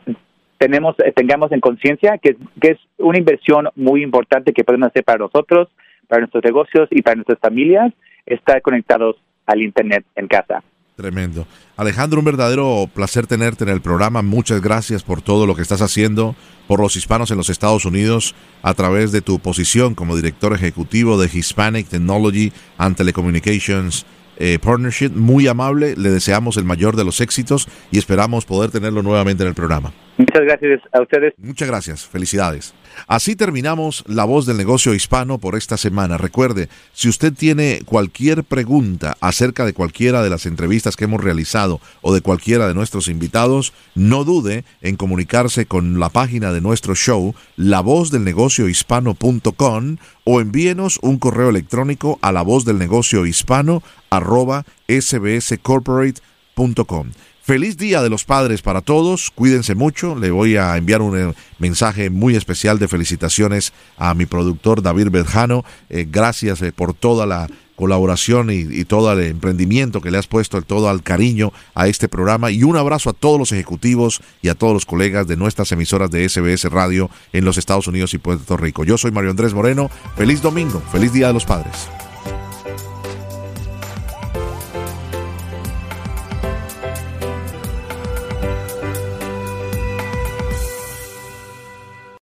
[0.60, 5.04] tenemos, eh, tengamos en conciencia que, que es una inversión muy importante que podemos hacer
[5.04, 5.70] para nosotros,
[6.08, 7.92] para nuestros negocios y para nuestras familias,
[8.28, 9.16] estar conectados
[9.48, 10.62] al internet en casa.
[10.98, 11.46] Tremendo.
[11.76, 14.24] Alejandro, un verdadero placer tenerte en el programa.
[14.24, 16.36] Muchas gracias por todo lo que estás haciendo
[16.68, 18.34] por los hispanos en los Estados Unidos
[18.64, 25.12] a través de tu posición como director ejecutivo de Hispanic Technology and Telecommunications eh, Partnership.
[25.12, 29.50] Muy amable, le deseamos el mayor de los éxitos y esperamos poder tenerlo nuevamente en
[29.50, 29.94] el programa.
[30.18, 31.34] Muchas gracias a ustedes.
[31.38, 32.76] Muchas gracias, felicidades.
[33.08, 36.18] Así terminamos La Voz del Negocio Hispano por esta semana.
[36.18, 41.80] Recuerde, si usted tiene cualquier pregunta acerca de cualquiera de las entrevistas que hemos realizado
[42.02, 46.96] o de cualquiera de nuestros invitados, no dude en comunicarse con la página de nuestro
[46.96, 57.12] show, lavozdelnegociohispano.com o envíenos un correo electrónico a la voz del negocio hispano arroba sbscorporate.com.
[57.48, 61.34] Feliz Día de los Padres para todos, cuídense mucho, le voy a enviar un eh,
[61.60, 67.26] mensaje muy especial de felicitaciones a mi productor David Berjano, eh, gracias eh, por toda
[67.26, 71.88] la colaboración y, todo el emprendimiento que le has puesto, el todo al cariño a
[71.88, 72.52] este programa.
[72.52, 76.12] Y un abrazo a todos los ejecutivos y a todos los colegas de nuestras emisoras
[76.12, 78.84] de SBS Radio en los Estados Unidos y Puerto Rico.
[78.84, 81.88] Yo soy Mario Andrés Moreno, feliz domingo, feliz Día de los Padres.